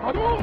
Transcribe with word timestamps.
Hello, 0.00 0.38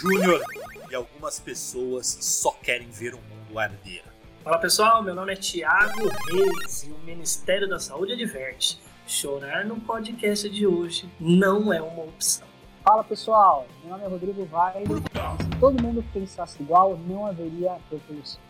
Júnior 0.00 0.42
e 0.90 0.94
algumas 0.94 1.40
pessoas 1.40 2.18
só 2.20 2.50
querem 2.50 2.90
ver 2.90 3.14
o 3.14 3.18
mundo 3.18 3.58
arder. 3.58 4.04
Fala 4.44 4.58
pessoal, 4.58 5.02
meu 5.02 5.14
nome 5.14 5.32
é 5.32 5.36
Thiago 5.36 6.10
Reis 6.30 6.82
e 6.82 6.90
o 6.90 6.98
Ministério 6.98 7.66
da 7.66 7.78
Saúde 7.78 8.12
adverte: 8.12 8.78
chorar 9.06 9.64
no 9.64 9.80
podcast 9.80 10.50
de 10.50 10.66
hoje 10.66 11.08
não 11.18 11.72
é 11.72 11.80
uma 11.80 12.02
opção. 12.02 12.46
Fala 12.84 13.02
pessoal, 13.02 13.66
meu 13.80 13.92
nome 13.92 14.04
é 14.04 14.08
Rodrigo 14.08 14.44
Vairo. 14.44 14.98
e 14.98 15.42
Se 15.42 15.50
todo 15.58 15.82
mundo 15.82 16.04
pensasse 16.12 16.62
igual, 16.62 16.98
não 16.98 17.26
haveria 17.26 17.78
revolução. 17.90 18.40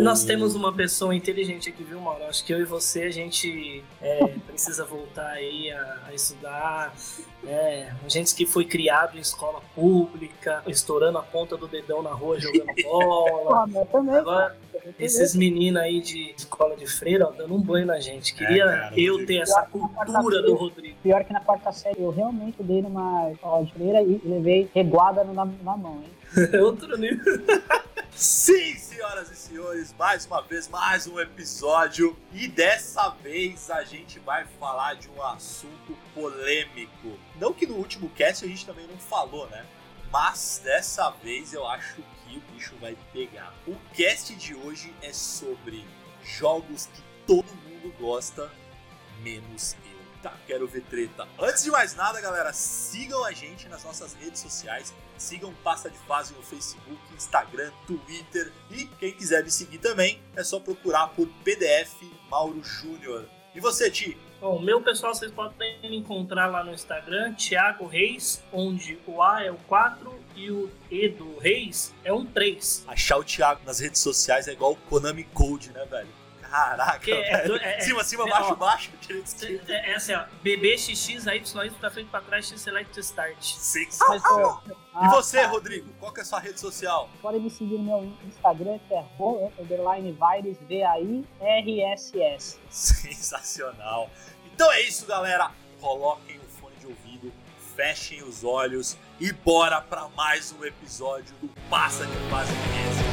Nós 0.00 0.24
temos 0.24 0.54
uma 0.54 0.72
pessoa 0.72 1.14
inteligente 1.14 1.68
aqui, 1.68 1.82
viu, 1.82 2.00
Mauro? 2.00 2.24
Acho 2.24 2.44
que 2.44 2.52
eu 2.52 2.60
e 2.60 2.64
você, 2.64 3.02
a 3.02 3.10
gente 3.10 3.82
é, 4.00 4.26
precisa 4.46 4.84
voltar 4.84 5.30
aí 5.30 5.70
a, 5.70 5.98
a 6.06 6.14
estudar. 6.14 6.94
Né? 7.42 7.94
Gente 8.08 8.34
que 8.34 8.46
foi 8.46 8.64
criado 8.64 9.16
em 9.16 9.20
escola 9.20 9.60
pública, 9.74 10.62
estourando 10.66 11.18
a 11.18 11.22
ponta 11.22 11.56
do 11.56 11.66
dedão 11.66 12.02
na 12.02 12.10
rua, 12.10 12.38
jogando 12.40 12.66
bola. 12.82 13.64
Ah, 13.64 13.78
eu 13.78 13.86
também. 13.86 14.16
Agora, 14.16 14.56
esses 14.98 15.34
meninos 15.34 15.80
aí 15.80 16.00
de 16.00 16.34
escola 16.36 16.76
de 16.76 16.86
freira, 16.86 17.26
ó, 17.26 17.30
dando 17.30 17.54
um 17.54 17.60
banho 17.60 17.86
na 17.86 17.98
gente. 17.98 18.34
Queria 18.34 18.64
É, 18.64 18.66
cara, 18.66 19.00
eu 19.00 19.26
ter 19.26 19.38
essa 19.38 19.62
cultura 19.62 20.42
do 20.42 20.54
Rodrigo. 20.54 20.96
Pior 21.02 21.24
que 21.24 21.32
na 21.32 21.40
quarta 21.40 21.72
série, 21.72 22.00
eu 22.00 22.10
realmente 22.10 22.62
dei 22.62 22.82
numa 22.82 23.30
escola 23.32 23.64
de 23.64 23.72
freira 23.72 24.02
e 24.02 24.20
levei 24.24 24.68
reguada 24.74 25.24
na, 25.24 25.44
na 25.44 25.76
mão, 25.76 26.02
hein? 26.02 26.60
Outro 26.60 26.96
nível. 26.96 27.24
Sim, 28.16 28.74
senhoras 28.78 29.30
e 29.30 29.36
senhores, 29.36 29.92
mais 29.92 30.24
uma 30.24 30.40
vez, 30.40 30.68
mais 30.68 31.06
um 31.06 31.20
episódio. 31.20 32.16
E 32.32 32.48
dessa 32.48 33.10
vez 33.10 33.70
a 33.70 33.84
gente 33.84 34.18
vai 34.20 34.46
falar 34.58 34.94
de 34.94 35.06
um 35.10 35.22
assunto 35.22 35.94
polêmico. 36.14 37.18
Não 37.38 37.52
que 37.52 37.66
no 37.66 37.74
último 37.74 38.08
cast 38.08 38.42
a 38.42 38.48
gente 38.48 38.64
também 38.64 38.86
não 38.86 38.96
falou, 38.96 39.46
né? 39.48 39.66
Mas 40.10 40.62
dessa 40.64 41.10
vez 41.10 41.52
eu 41.52 41.68
acho 41.68 41.96
que 42.24 42.38
o 42.38 42.54
bicho 42.54 42.74
vai 42.80 42.96
pegar. 43.12 43.52
O 43.66 43.76
cast 43.92 44.34
de 44.34 44.54
hoje 44.54 44.94
é 45.02 45.12
sobre 45.12 45.86
jogos 46.24 46.86
que 46.86 47.02
todo 47.26 47.54
mundo 47.68 47.94
gosta, 48.00 48.50
menos 49.20 49.76
quero 50.46 50.66
ver 50.66 50.82
treta. 50.82 51.26
Antes 51.38 51.64
de 51.64 51.70
mais 51.70 51.94
nada, 51.94 52.20
galera, 52.20 52.52
sigam 52.52 53.24
a 53.24 53.32
gente 53.32 53.68
nas 53.68 53.84
nossas 53.84 54.14
redes 54.14 54.40
sociais. 54.40 54.94
Sigam 55.18 55.52
Passa 55.64 55.90
de 55.90 55.98
Fase 55.98 56.34
no 56.34 56.42
Facebook, 56.42 56.98
Instagram, 57.14 57.70
Twitter. 57.86 58.52
E 58.70 58.86
quem 58.98 59.12
quiser 59.12 59.42
me 59.42 59.50
seguir 59.50 59.78
também, 59.78 60.20
é 60.34 60.44
só 60.44 60.60
procurar 60.60 61.08
por 61.08 61.26
PDF 61.44 62.02
Mauro 62.30 62.62
Júnior. 62.62 63.26
E 63.54 63.60
você, 63.60 63.90
Ti? 63.90 64.16
Bom, 64.38 64.60
meu 64.60 64.82
pessoal, 64.82 65.14
vocês 65.14 65.32
podem 65.32 65.78
me 65.80 65.96
encontrar 65.96 66.46
lá 66.46 66.62
no 66.62 66.72
Instagram, 66.72 67.32
Thiago 67.34 67.86
Reis, 67.86 68.42
onde 68.52 68.98
o 69.06 69.22
A 69.22 69.42
é 69.42 69.50
o 69.50 69.56
4 69.66 70.14
e 70.36 70.50
o 70.50 70.70
E 70.90 71.08
do 71.08 71.38
Reis 71.38 71.94
é 72.04 72.12
um 72.12 72.26
3. 72.26 72.84
Achar 72.86 73.16
o 73.16 73.24
Thiago 73.24 73.62
nas 73.64 73.80
redes 73.80 74.00
sociais 74.00 74.46
é 74.46 74.52
igual 74.52 74.72
o 74.72 74.76
Konami 74.76 75.24
Code, 75.24 75.70
né, 75.70 75.86
velho? 75.86 76.25
Caraca, 76.56 77.10
é 77.10 77.14
é- 77.14 77.76
é- 77.76 77.80
cima, 77.80 78.02
cima, 78.02 78.24
é, 78.24 78.30
baixo, 78.30 78.52
ó. 78.52 78.54
baixo, 78.54 78.90
direito, 79.06 79.26
esquerdo. 79.26 79.70
É, 79.70 79.90
é 79.90 79.94
assim, 79.96 80.14
ó, 80.14 80.24
BBXX, 80.42 81.26
aí, 81.28 81.38
Y, 81.38 81.70
pra 81.78 81.90
frente, 81.90 82.08
pra 82.08 82.20
trás, 82.22 82.48
X, 82.48 82.60
Select, 82.60 82.98
Start. 83.00 83.42
Sensacional. 83.42 84.62
Mas, 84.66 84.76
E 84.76 84.78
ah, 84.94 85.10
você, 85.10 85.40
tá. 85.42 85.48
Rodrigo? 85.48 85.90
Qual 86.00 86.12
que 86.12 86.20
é 86.20 86.22
a 86.22 86.26
sua 86.26 86.40
rede 86.40 86.58
social? 86.58 87.10
Podem 87.20 87.40
me 87.42 87.50
seguir 87.50 87.76
no 87.76 87.84
meu 87.84 88.12
Instagram, 88.26 88.78
que 88.88 88.94
é 88.94 89.04
underline 89.60 90.12
virus, 90.12 90.56
V-A-I-R-S-S. 91.40 92.58
Sensacional. 92.70 94.08
Então 94.54 94.72
é 94.72 94.80
isso, 94.80 95.04
galera. 95.06 95.50
Coloquem 95.80 96.38
o 96.38 96.48
fone 96.58 96.74
de 96.76 96.86
ouvido, 96.86 97.30
fechem 97.76 98.22
os 98.22 98.42
olhos 98.44 98.96
e 99.20 99.30
bora 99.30 99.82
para 99.82 100.08
mais 100.08 100.52
um 100.52 100.64
episódio 100.64 101.34
do 101.42 101.48
Passa 101.68 102.06
de 102.06 102.16
Fase 102.30 102.52
Cast. 102.52 103.05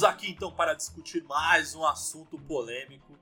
Estamos 0.00 0.04
aqui 0.04 0.30
então 0.30 0.50
para 0.50 0.72
discutir 0.72 1.22
mais 1.24 1.74
um 1.74 1.84
assunto 1.84 2.38
polêmico. 2.38 3.18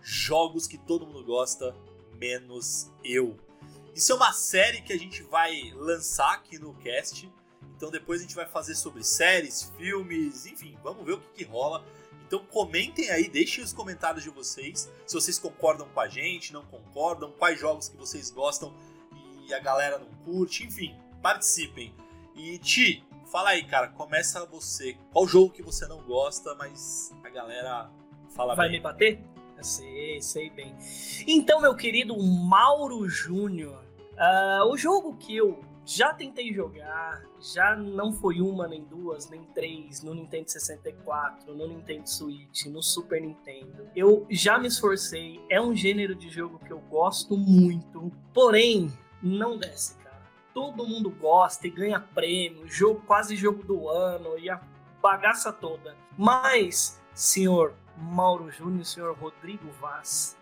Jogos 0.00 0.66
que 0.66 0.78
todo 0.78 1.06
mundo 1.06 1.22
gosta, 1.22 1.76
menos 2.14 2.90
eu. 3.04 3.36
Isso 3.94 4.10
é 4.10 4.14
uma 4.14 4.32
série 4.32 4.80
que 4.80 4.94
a 4.94 4.98
gente 4.98 5.22
vai 5.22 5.70
lançar 5.74 6.32
aqui 6.32 6.58
no 6.58 6.72
cast. 6.76 7.30
Então 7.76 7.90
depois 7.90 8.20
a 8.20 8.22
gente 8.22 8.34
vai 8.34 8.46
fazer 8.46 8.74
sobre 8.74 9.04
séries, 9.04 9.70
filmes, 9.76 10.46
enfim, 10.46 10.78
vamos 10.82 11.04
ver 11.04 11.12
o 11.12 11.20
que, 11.20 11.28
que 11.28 11.44
rola. 11.44 11.84
Então 12.26 12.42
comentem 12.46 13.10
aí, 13.10 13.28
deixem 13.28 13.62
os 13.62 13.74
comentários 13.74 14.24
de 14.24 14.30
vocês, 14.30 14.90
se 15.06 15.14
vocês 15.14 15.38
concordam 15.38 15.86
com 15.90 16.00
a 16.00 16.08
gente, 16.08 16.54
não 16.54 16.64
concordam, 16.64 17.32
quais 17.32 17.60
jogos 17.60 17.90
que 17.90 17.98
vocês 17.98 18.30
gostam 18.30 18.72
e 19.46 19.52
a 19.52 19.60
galera 19.60 19.98
não 19.98 20.08
curte, 20.24 20.64
enfim, 20.64 20.96
participem. 21.20 21.94
E 22.34 22.56
Ti, 22.58 23.04
fala 23.26 23.50
aí, 23.50 23.64
cara, 23.64 23.88
começa 23.88 24.44
você. 24.46 24.96
Qual 25.12 25.26
jogo 25.26 25.50
que 25.50 25.62
você 25.62 25.86
não 25.86 26.02
gosta, 26.02 26.54
mas 26.54 27.14
a 27.24 27.30
galera 27.30 27.90
fala 28.30 28.54
Vai 28.54 28.68
bem? 28.68 28.78
me 28.78 28.82
bater? 28.82 29.20
Eu 29.56 29.64
sei, 29.64 30.20
sei 30.20 30.50
bem. 30.50 30.74
Então, 31.26 31.60
meu 31.60 31.74
querido 31.76 32.16
Mauro 32.20 33.08
Júnior, 33.08 33.82
ah, 34.16 34.64
o 34.66 34.76
jogo 34.76 35.16
que 35.16 35.36
eu 35.36 35.62
já 35.86 36.14
tentei 36.14 36.52
jogar, 36.52 37.22
já 37.40 37.76
não 37.76 38.12
foi 38.12 38.40
uma, 38.40 38.66
nem 38.66 38.82
duas, 38.84 39.28
nem 39.28 39.44
três, 39.54 40.02
no 40.02 40.14
Nintendo 40.14 40.50
64, 40.50 41.54
no 41.54 41.68
Nintendo 41.68 42.08
Switch, 42.08 42.64
no 42.66 42.82
Super 42.82 43.20
Nintendo. 43.20 43.86
Eu 43.94 44.26
já 44.30 44.58
me 44.58 44.68
esforcei, 44.68 45.40
é 45.50 45.60
um 45.60 45.76
gênero 45.76 46.14
de 46.14 46.30
jogo 46.30 46.58
que 46.58 46.72
eu 46.72 46.80
gosto 46.80 47.36
muito, 47.36 48.10
porém, 48.32 48.90
não 49.22 49.58
desce. 49.58 49.96
Todo 50.54 50.86
mundo 50.86 51.10
gosta 51.10 51.66
e 51.66 51.70
ganha 51.70 52.00
prêmio, 52.00 52.68
jogo 52.68 53.02
quase 53.06 53.34
jogo 53.34 53.64
do 53.64 53.88
ano 53.88 54.38
e 54.38 54.48
a 54.48 54.60
bagaça 55.02 55.52
toda. 55.52 55.96
Mas, 56.16 57.02
senhor 57.12 57.74
Mauro 57.96 58.48
Júnior 58.50 58.84
senhor 58.84 59.16
Rodrigo 59.16 59.68
Vaz, 59.80 60.36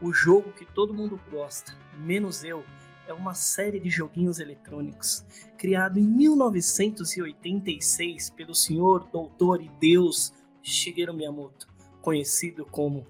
o 0.00 0.12
jogo 0.12 0.52
que 0.52 0.64
todo 0.64 0.94
mundo 0.94 1.20
gosta, 1.30 1.76
menos 1.98 2.42
eu, 2.42 2.64
é 3.06 3.12
uma 3.12 3.34
série 3.34 3.78
de 3.78 3.90
joguinhos 3.90 4.38
eletrônicos 4.38 5.22
criado 5.58 5.98
em 5.98 6.06
1986 6.06 8.30
pelo 8.30 8.54
senhor 8.54 9.04
doutor 9.12 9.60
e 9.60 9.68
deus 9.80 10.32
Shigeru 10.62 11.12
Miyamoto, 11.12 11.68
conhecido 12.00 12.64
como 12.64 13.06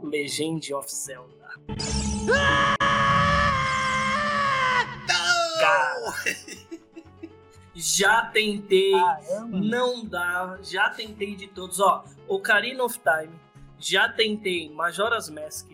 Legend 0.00 0.72
of 0.74 0.88
Zelda. 0.94 1.48
Cara, 2.26 2.77
já 7.74 8.26
tentei, 8.26 8.92
Caramba. 8.92 9.58
não 9.58 10.04
dá, 10.04 10.58
já 10.62 10.90
tentei 10.90 11.36
de 11.36 11.46
todos, 11.46 11.80
ó, 11.80 12.04
Ocarina 12.26 12.82
of 12.84 12.98
Time, 12.98 13.34
já 13.78 14.08
tentei 14.08 14.68
Majora's 14.70 15.30
Mask, 15.30 15.70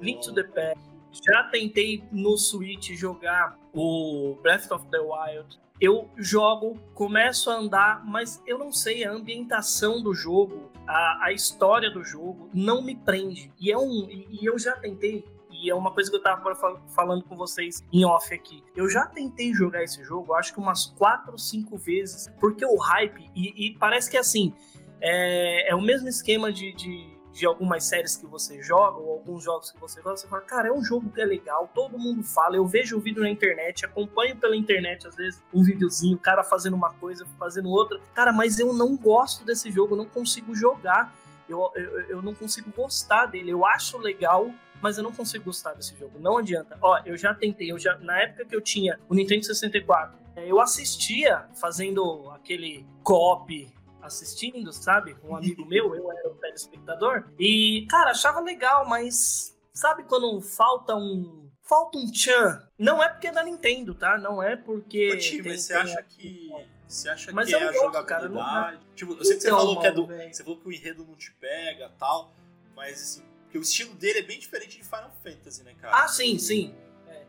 Link 0.00 0.22
to 0.22 0.34
the 0.34 0.44
Past, 0.44 0.88
já 1.26 1.44
tentei 1.44 2.04
no 2.12 2.36
Switch 2.36 2.90
jogar 2.92 3.58
o 3.72 4.36
Breath 4.42 4.70
of 4.70 4.86
the 4.88 4.98
Wild. 4.98 5.58
Eu 5.80 6.10
jogo, 6.16 6.78
começo 6.92 7.50
a 7.50 7.54
andar, 7.54 8.04
mas 8.04 8.42
eu 8.46 8.58
não 8.58 8.72
sei, 8.72 9.04
a 9.04 9.12
ambientação 9.12 10.02
do 10.02 10.12
jogo, 10.12 10.70
a, 10.86 11.26
a 11.26 11.32
história 11.32 11.88
do 11.90 12.02
jogo 12.02 12.50
não 12.52 12.82
me 12.82 12.96
prende. 12.96 13.52
E, 13.60 13.70
é 13.70 13.78
um, 13.78 14.08
e, 14.10 14.40
e 14.40 14.44
eu 14.44 14.58
já 14.58 14.72
tentei, 14.76 15.24
e 15.62 15.70
é 15.70 15.74
uma 15.74 15.92
coisa 15.92 16.10
que 16.10 16.16
eu 16.16 16.22
tava 16.22 16.54
fal- 16.54 16.80
falando 16.94 17.24
com 17.24 17.36
vocês 17.36 17.82
em 17.92 18.04
off 18.04 18.32
aqui. 18.34 18.62
Eu 18.76 18.88
já 18.88 19.06
tentei 19.06 19.52
jogar 19.52 19.82
esse 19.82 20.02
jogo, 20.04 20.34
acho 20.34 20.52
que 20.52 20.58
umas 20.60 20.86
4 20.86 21.32
ou 21.32 21.38
5 21.38 21.76
vezes, 21.76 22.32
porque 22.40 22.64
o 22.64 22.76
hype, 22.76 23.30
e, 23.34 23.66
e 23.66 23.78
parece 23.78 24.10
que 24.10 24.16
assim, 24.16 24.52
é, 25.00 25.70
é 25.70 25.74
o 25.74 25.80
mesmo 25.80 26.08
esquema 26.08 26.52
de, 26.52 26.72
de 26.72 27.18
de 27.38 27.46
algumas 27.46 27.84
séries 27.84 28.16
que 28.16 28.26
você 28.26 28.60
joga, 28.60 28.98
ou 28.98 29.12
alguns 29.12 29.44
jogos 29.44 29.70
que 29.70 29.78
você 29.78 30.00
gosta, 30.02 30.22
você 30.22 30.28
fala, 30.28 30.42
cara, 30.42 30.68
é 30.68 30.72
um 30.72 30.82
jogo 30.82 31.08
que 31.10 31.20
é 31.20 31.24
legal, 31.24 31.70
todo 31.72 31.96
mundo 31.96 32.24
fala, 32.24 32.56
eu 32.56 32.66
vejo 32.66 32.96
o 32.96 33.00
vídeo 33.00 33.22
na 33.22 33.30
internet, 33.30 33.84
acompanho 33.86 34.34
pela 34.36 34.56
internet, 34.56 35.06
às 35.06 35.14
vezes, 35.14 35.40
um 35.54 35.62
videozinho, 35.62 36.16
o 36.16 36.18
cara 36.18 36.42
fazendo 36.42 36.74
uma 36.74 36.92
coisa, 36.94 37.24
fazendo 37.38 37.68
outra. 37.68 38.00
Cara, 38.12 38.32
mas 38.32 38.58
eu 38.58 38.72
não 38.72 38.96
gosto 38.96 39.44
desse 39.44 39.70
jogo, 39.70 39.92
eu 39.92 39.98
não 39.98 40.06
consigo 40.06 40.52
jogar, 40.52 41.14
eu, 41.48 41.70
eu, 41.76 42.00
eu 42.08 42.22
não 42.22 42.34
consigo 42.34 42.72
gostar 42.76 43.26
dele, 43.26 43.50
eu 43.50 43.64
acho 43.64 43.98
legal, 43.98 44.50
mas 44.80 44.96
eu 44.98 45.04
não 45.04 45.12
consigo 45.12 45.44
gostar 45.44 45.74
desse 45.74 45.96
jogo. 45.96 46.18
Não 46.18 46.38
adianta. 46.38 46.76
Ó, 46.80 46.98
eu 47.04 47.16
já 47.16 47.34
tentei, 47.34 47.70
eu 47.72 47.78
já 47.78 47.96
na 47.98 48.20
época 48.22 48.44
que 48.44 48.54
eu 48.54 48.60
tinha 48.60 48.98
o 49.08 49.14
Nintendo 49.14 49.44
64, 49.44 50.18
eu 50.36 50.60
assistia 50.60 51.48
fazendo 51.60 52.30
aquele 52.30 52.86
cop 53.02 53.72
assistindo, 54.00 54.72
sabe? 54.72 55.16
Um 55.24 55.36
amigo 55.36 55.64
meu, 55.66 55.94
eu 55.94 56.10
era 56.10 56.28
o 56.30 56.34
telespectador. 56.34 57.24
E, 57.38 57.86
cara, 57.90 58.10
achava 58.12 58.40
legal, 58.40 58.86
mas 58.88 59.56
sabe 59.72 60.04
quando 60.04 60.40
falta 60.40 60.94
um. 60.94 61.46
Falta 61.62 61.98
um 61.98 62.10
tchan. 62.10 62.66
Não 62.78 63.02
é 63.02 63.10
porque 63.10 63.26
é 63.26 63.32
da 63.32 63.42
Nintendo, 63.44 63.94
tá? 63.94 64.16
Não 64.16 64.42
é 64.42 64.56
porque. 64.56 65.12
Ô, 65.12 65.18
Tim, 65.18 65.42
mas 65.42 65.62
você 65.62 65.74
acha 65.74 66.02
que. 66.02 66.48
Você 66.88 67.10
acha 67.10 67.30
Mas 67.32 67.46
que 67.48 67.54
eu 67.54 67.58
é 67.58 67.62
a 67.64 67.66
gosto, 67.66 67.82
jogabilidade? 67.82 68.32
cara, 68.32 68.72
não 68.72 68.80
Tipo, 68.94 69.12
eu 69.12 69.22
sei 69.22 69.36
que 69.36 69.42
você 69.42 69.48
Então, 69.48 69.58
falou 69.58 69.78
que 69.78 69.86
é 69.86 69.92
do. 69.92 70.06
velho. 70.06 70.34
Você 70.34 70.42
falou 70.42 70.58
que 70.58 70.66
o 70.68 70.72
enredo 70.72 71.04
não 71.04 71.14
te 71.14 71.30
pega 71.34 71.90
tal. 71.98 72.32
Mas 72.74 72.94
assim, 73.02 73.22
porque 73.48 73.58
o 73.58 73.62
estilo 73.62 73.94
dele 73.94 74.18
é 74.18 74.22
bem 74.22 74.38
diferente 74.38 74.76
de 74.76 74.84
Final 74.84 75.10
Fantasy, 75.22 75.62
né, 75.64 75.74
cara? 75.74 76.04
Ah, 76.04 76.08
sim, 76.08 76.38
sim. 76.38 76.74
É, 77.06 77.24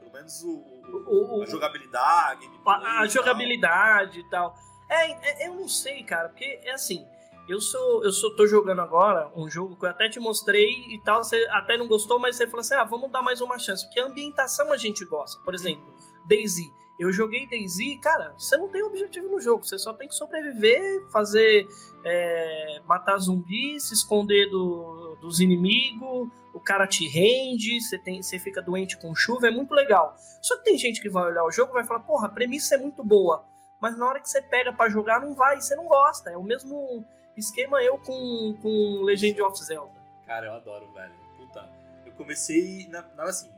pelo 0.00 0.12
menos 0.12 0.42
o, 0.42 0.50
O- 0.92 1.38
o- 1.38 1.42
a 1.42 1.46
jogabilidade, 1.46 2.44
a 2.44 2.50
gameplay 2.50 2.98
A, 2.98 3.06
e 3.06 3.08
jogabilidade 3.08 4.18
e 4.20 4.28
tal. 4.30 4.54
É, 4.90 5.44
é, 5.44 5.48
eu 5.48 5.54
não 5.54 5.68
sei, 5.68 6.02
cara, 6.02 6.28
porque 6.28 6.44
é 6.64 6.72
assim. 6.72 7.06
Eu 7.48 7.60
sou, 7.60 8.04
eu 8.04 8.12
sou, 8.12 8.36
tô 8.36 8.46
jogando 8.46 8.80
agora 8.80 9.30
um 9.34 9.48
jogo 9.50 9.76
que 9.76 9.84
eu 9.84 9.88
até 9.90 10.08
te 10.08 10.20
mostrei 10.20 10.68
e 10.90 11.00
tal, 11.04 11.24
você 11.24 11.44
até 11.50 11.76
não 11.76 11.88
gostou, 11.88 12.18
mas 12.18 12.36
você 12.36 12.46
falou 12.46 12.60
assim: 12.60 12.74
ah, 12.74 12.84
vamos 12.84 13.10
dar 13.10 13.22
mais 13.22 13.40
uma 13.40 13.58
chance. 13.58 13.84
Porque 13.86 14.00
a 14.00 14.06
ambientação 14.06 14.72
a 14.72 14.76
gente 14.76 15.04
gosta. 15.04 15.40
Por 15.42 15.54
exemplo, 15.54 15.94
Daisy. 16.26 16.70
Eu 16.98 17.12
joguei 17.12 17.46
Daisy, 17.48 17.96
cara, 17.98 18.32
você 18.38 18.56
não 18.56 18.68
tem 18.68 18.82
objetivo 18.82 19.28
no 19.28 19.40
jogo, 19.40 19.64
você 19.64 19.78
só 19.78 19.92
tem 19.92 20.06
que 20.08 20.14
sobreviver, 20.14 21.08
fazer. 21.10 21.66
é, 22.04 22.80
matar 22.84 23.16
zumbi, 23.18 23.78
se 23.80 23.94
esconder 23.94 24.50
do- 24.50 25.16
dos 25.20 25.38
inimigos, 25.38 26.28
o 26.52 26.58
cara 26.58 26.84
te 26.86 27.06
rende, 27.06 27.80
você, 27.80 27.96
tem, 27.96 28.20
você 28.20 28.38
fica 28.40 28.60
doente 28.60 28.96
com 28.98 29.14
chuva, 29.14 29.46
é 29.46 29.50
muito 29.52 29.72
legal. 29.72 30.16
Só 30.42 30.56
que 30.58 30.64
tem 30.64 30.76
gente 30.76 31.00
que 31.00 31.08
vai 31.08 31.24
olhar 31.30 31.44
o 31.44 31.50
jogo 31.52 31.70
e 31.70 31.74
vai 31.74 31.84
falar, 31.84 32.00
porra, 32.00 32.26
a 32.26 32.30
premissa 32.30 32.74
é 32.74 32.78
muito 32.78 33.04
boa, 33.04 33.44
mas 33.80 33.96
na 33.96 34.04
hora 34.08 34.20
que 34.20 34.28
você 34.28 34.42
pega 34.42 34.72
pra 34.72 34.88
jogar 34.88 35.20
não 35.20 35.32
vai, 35.34 35.60
você 35.60 35.76
não 35.76 35.84
gosta. 35.86 36.30
É 36.30 36.36
o 36.36 36.42
mesmo 36.42 37.04
esquema 37.36 37.80
eu 37.84 37.96
com, 37.98 38.56
com 38.60 39.02
Legend 39.04 39.40
of 39.42 39.56
Zelda. 39.64 39.94
Cara, 40.26 40.46
eu 40.46 40.52
adoro, 40.54 40.92
velho. 40.92 41.14
Puta. 41.36 41.68
Eu 42.04 42.12
comecei. 42.14 42.88
Na, 42.88 43.02
na- 43.16 43.24
assim, 43.24 43.48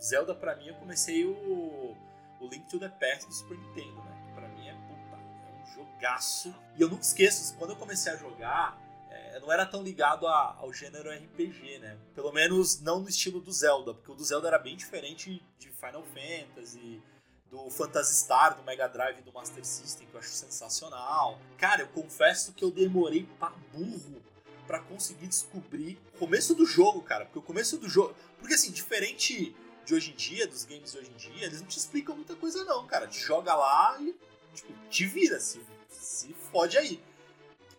Zelda 0.00 0.34
pra 0.34 0.56
mim, 0.56 0.66
eu 0.66 0.74
comecei 0.74 1.24
o, 1.24 1.96
o 2.44 2.48
Link 2.48 2.68
to 2.68 2.78
the 2.78 2.88
Past 2.88 3.26
do 3.26 3.32
Super 3.34 3.56
Nintendo, 3.58 4.02
né? 4.02 4.22
Que 4.26 4.32
pra 4.34 4.48
mim 4.48 4.68
é 4.68 4.74
puta. 4.74 5.16
É 5.48 5.62
um 5.62 5.74
jogaço. 5.74 6.54
E 6.76 6.82
eu 6.82 6.88
nunca 6.88 7.02
esqueço, 7.02 7.54
quando 7.56 7.70
eu 7.70 7.76
comecei 7.76 8.12
a 8.12 8.16
jogar, 8.16 8.78
é, 9.10 9.36
eu 9.36 9.40
não 9.42 9.52
era 9.52 9.64
tão 9.66 9.82
ligado 9.82 10.26
a- 10.26 10.56
ao 10.58 10.72
gênero 10.72 11.10
RPG, 11.10 11.78
né? 11.78 11.96
Pelo 12.14 12.32
menos 12.32 12.80
não 12.80 13.00
no 13.00 13.08
estilo 13.08 13.40
do 13.40 13.52
Zelda, 13.52 13.94
porque 13.94 14.10
o 14.10 14.14
do 14.14 14.24
Zelda 14.24 14.48
era 14.48 14.58
bem 14.58 14.76
diferente 14.76 15.42
de 15.58 15.68
Final 15.70 16.02
Fantasy. 16.04 17.02
Do 17.50 17.68
Phantasy 17.68 18.14
Star, 18.14 18.56
do 18.56 18.62
Mega 18.62 18.88
Drive 18.88 19.20
do 19.20 19.30
Master 19.30 19.62
System, 19.62 20.06
que 20.06 20.14
eu 20.14 20.20
acho 20.20 20.30
sensacional. 20.30 21.38
Cara, 21.58 21.82
eu 21.82 21.88
confesso 21.88 22.54
que 22.54 22.64
eu 22.64 22.70
demorei 22.70 23.28
pra 23.38 23.50
burro 23.70 24.22
pra 24.66 24.80
conseguir 24.80 25.26
descobrir 25.26 26.00
o 26.14 26.18
começo 26.18 26.54
do 26.54 26.64
jogo, 26.64 27.02
cara. 27.02 27.26
Porque 27.26 27.38
o 27.38 27.42
começo 27.42 27.76
do 27.76 27.90
jogo. 27.90 28.14
Porque 28.38 28.54
assim, 28.54 28.70
diferente 28.72 29.54
de 29.84 29.94
hoje 29.94 30.12
em 30.12 30.14
dia, 30.14 30.46
dos 30.46 30.64
games 30.64 30.92
de 30.92 30.98
hoje 30.98 31.10
em 31.10 31.16
dia, 31.16 31.46
eles 31.46 31.60
não 31.60 31.66
te 31.66 31.78
explicam 31.78 32.14
muita 32.14 32.34
coisa, 32.36 32.64
não, 32.64 32.86
cara. 32.86 33.06
Te 33.06 33.18
joga 33.18 33.54
lá 33.54 33.96
e, 34.00 34.14
tipo, 34.54 34.72
te 34.88 35.06
vira, 35.06 35.40
se, 35.40 35.60
se 35.90 36.32
fode 36.50 36.78
aí. 36.78 37.02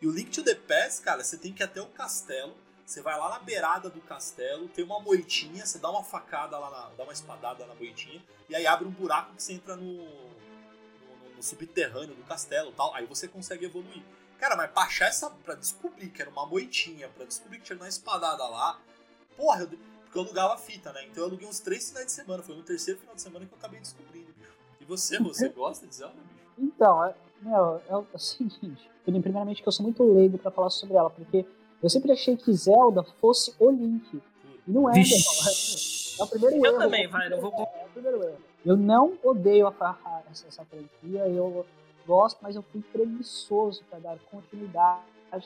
E 0.02 0.08
o 0.08 0.12
Link 0.12 0.32
to 0.32 0.44
the 0.44 0.56
Past, 0.56 1.02
cara, 1.02 1.24
você 1.24 1.38
tem 1.38 1.54
que 1.54 1.64
ir 1.64 1.66
até 1.66 1.82
o 1.82 1.88
castelo. 1.88 2.56
Você 2.86 3.02
vai 3.02 3.18
lá 3.18 3.30
na 3.30 3.40
beirada 3.40 3.90
do 3.90 4.02
castelo, 4.02 4.68
tem 4.68 4.84
uma 4.84 5.00
moitinha, 5.00 5.66
você 5.66 5.80
dá 5.80 5.90
uma 5.90 6.04
facada 6.04 6.60
lá, 6.60 6.70
na, 6.70 6.90
dá 6.98 7.04
uma 7.04 7.14
espadada 7.14 7.66
na 7.66 7.74
moitinha, 7.76 8.22
e 8.50 8.56
aí 8.56 8.68
abre 8.68 8.86
um 8.86 8.92
buraco 8.92 9.34
que 9.34 9.42
você 9.42 9.54
entra 9.54 9.78
no, 9.78 10.04
no, 10.04 11.36
no 11.38 11.42
subterrâneo 11.42 12.14
do 12.14 12.24
castelo 12.24 12.74
tal. 12.74 12.94
Aí 12.94 13.06
você 13.06 13.28
consegue 13.28 13.66
evoluir. 13.66 14.04
Cara, 14.38 14.58
mas 14.58 14.70
pra 14.72 14.84
achar 14.84 15.08
essa. 15.08 15.30
pra 15.30 15.56
descobrir 15.56 16.10
que 16.10 16.22
era 16.22 16.30
uma 16.30 16.46
moitinha, 16.46 17.08
pra 17.08 17.26
descobrir 17.26 17.60
que 17.60 17.64
tinha 17.64 17.78
uma 17.78 17.88
espadada 17.88 18.46
lá. 18.46 18.78
Porra, 19.38 19.62
eu, 19.62 19.80
porque 20.14 20.20
eu 20.20 20.24
alugava 20.24 20.58
fita, 20.58 20.94
né? 20.94 21.06
Então 21.10 21.24
eu 21.24 21.30
aluguei 21.30 21.48
uns 21.48 21.60
três 21.60 21.90
finais 21.90 22.06
de 22.06 22.12
semana. 22.12 22.44
Foi 22.44 22.56
no 22.56 22.62
terceiro 22.64 23.00
final 23.00 23.16
de 23.16 23.22
semana 23.22 23.46
que 23.46 23.52
eu 23.54 23.58
acabei 23.58 23.80
descobrindo, 23.80 24.28
bicho. 24.38 24.52
E 24.80 24.86
você, 24.86 25.20
você 25.20 25.50
gosta 25.50 25.88
de 25.88 25.96
Zelda, 25.96 26.14
bicho? 26.16 26.44
Então, 26.58 27.04
é, 27.04 27.16
meu, 27.42 27.82
é, 27.90 27.98
o- 27.98 28.06
é 28.14 28.18
seguinte. 28.20 28.90
Primeiramente 29.04 29.62
que 29.62 29.68
eu 29.68 29.72
sou 29.72 29.84
muito 29.84 30.04
leigo 30.14 30.38
pra 30.38 30.52
falar 30.52 30.70
sobre 30.70 30.96
ela, 30.96 31.10
porque 31.10 31.46
eu 31.82 31.90
sempre 31.90 32.12
achei 32.12 32.38
que 32.38 32.54
Zelda 32.54 33.04
fosse 33.20 33.54
o 33.60 33.70
Link. 33.72 34.22
E 34.68 34.72
não 34.72 34.90
é, 34.90 34.94
Vixe. 34.94 36.16
É 36.22 36.24
o 36.24 36.28
primeiro 36.28 36.56
Eu 36.58 36.66
erro. 36.66 36.78
também, 36.80 37.08
vai, 37.08 37.28
não 37.28 37.42
vou 37.42 37.52
É 37.52 37.86
o 37.86 37.90
primeiro 37.90 38.24
erro. 38.24 38.38
Eu 38.66 38.78
não 38.78 39.18
odeio 39.24 39.68
a, 39.68 39.72
a, 39.82 40.22
essa, 40.32 40.48
essa 40.48 40.64
franquia, 40.64 41.28
eu 41.28 41.66
gosto, 42.08 42.38
mas 42.42 42.56
eu 42.56 42.62
fui 42.72 42.82
preguiçoso 42.94 43.84
para 43.90 44.00
dar 44.00 44.18
continuidade 44.32 45.02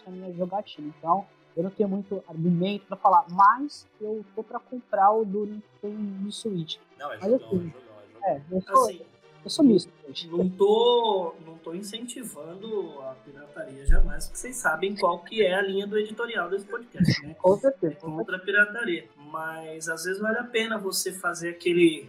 na 0.06 0.12
minha 0.12 0.32
jogatina. 0.34 0.94
Então, 1.00 1.26
eu 1.58 1.64
não 1.64 1.72
tenho 1.72 1.90
muito 1.90 2.24
argumento 2.28 2.86
para 2.86 2.96
falar, 2.96 3.26
mas 3.32 3.88
eu 4.00 4.24
tô 4.36 4.44
para 4.44 4.60
comprar 4.60 5.12
o 5.12 5.26
do 5.26 5.48
Nintendo 5.48 6.32
Switch. 6.32 6.78
Não, 7.00 7.12
é 7.12 7.18
Mas 7.18 7.32
jogão, 7.32 7.34
é 7.34 7.56
assim, 7.58 7.72
jogão, 7.72 7.98
é 8.00 8.14
jogão. 8.14 8.30
É, 8.30 8.42
eu 8.52 8.62
sou, 8.62 8.86
Assim, 8.86 9.02
eu 9.44 9.50
sou 9.50 9.66
misto. 9.66 9.92
gente. 10.08 10.28
não 10.28 10.48
tô, 10.50 11.34
não 11.46 11.58
tô 11.58 11.74
incentivando 11.74 13.02
a 13.02 13.16
pirataria 13.26 13.86
jamais, 13.88 14.26
porque 14.26 14.38
vocês 14.38 14.56
sabem 14.56 14.96
qual 14.96 15.24
que 15.24 15.42
é 15.42 15.56
a 15.56 15.62
linha 15.64 15.88
do 15.88 15.98
editorial 15.98 16.48
desse 16.48 16.66
podcast, 16.66 17.26
né? 17.26 17.36
Com 17.40 17.58
certeza. 17.58 17.96
com 17.96 18.02
certeza. 18.02 18.16
contra 18.18 18.38
a 18.38 18.40
pirataria. 18.40 19.10
Mas 19.32 19.90
às 19.90 20.04
vezes 20.04 20.22
vale 20.22 20.38
a 20.38 20.44
pena 20.44 20.78
você 20.78 21.12
fazer 21.12 21.50
aquele 21.50 22.08